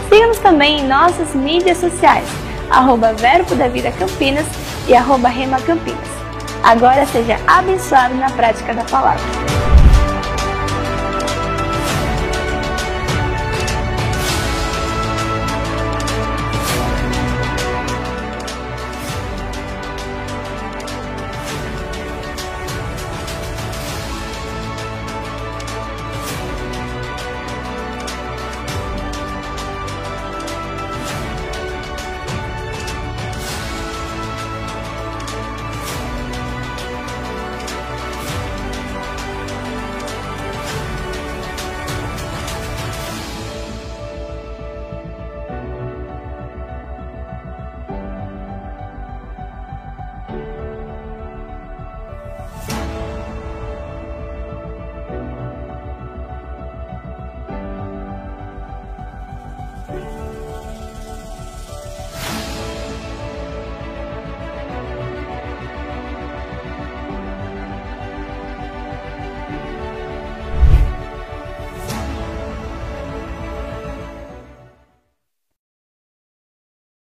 Siga-nos 0.09 0.39
também 0.39 0.81
em 0.81 0.87
nossas 0.87 1.35
mídias 1.35 1.79
sociais, 1.79 2.27
arroba 2.71 3.13
Verbo 3.15 3.55
da 3.55 3.69
Vida 3.69 3.93
Campinas 3.93 4.47
e 4.89 4.95
arroba 4.95 5.29
Rema 5.29 5.61
Campinas. 5.61 6.09
Agora 6.63 7.07
seja 7.07 7.39
abençoado 7.47 8.15
na 8.17 8.31
prática 8.31 8.75
da 8.75 8.83
palavra. 8.85 9.56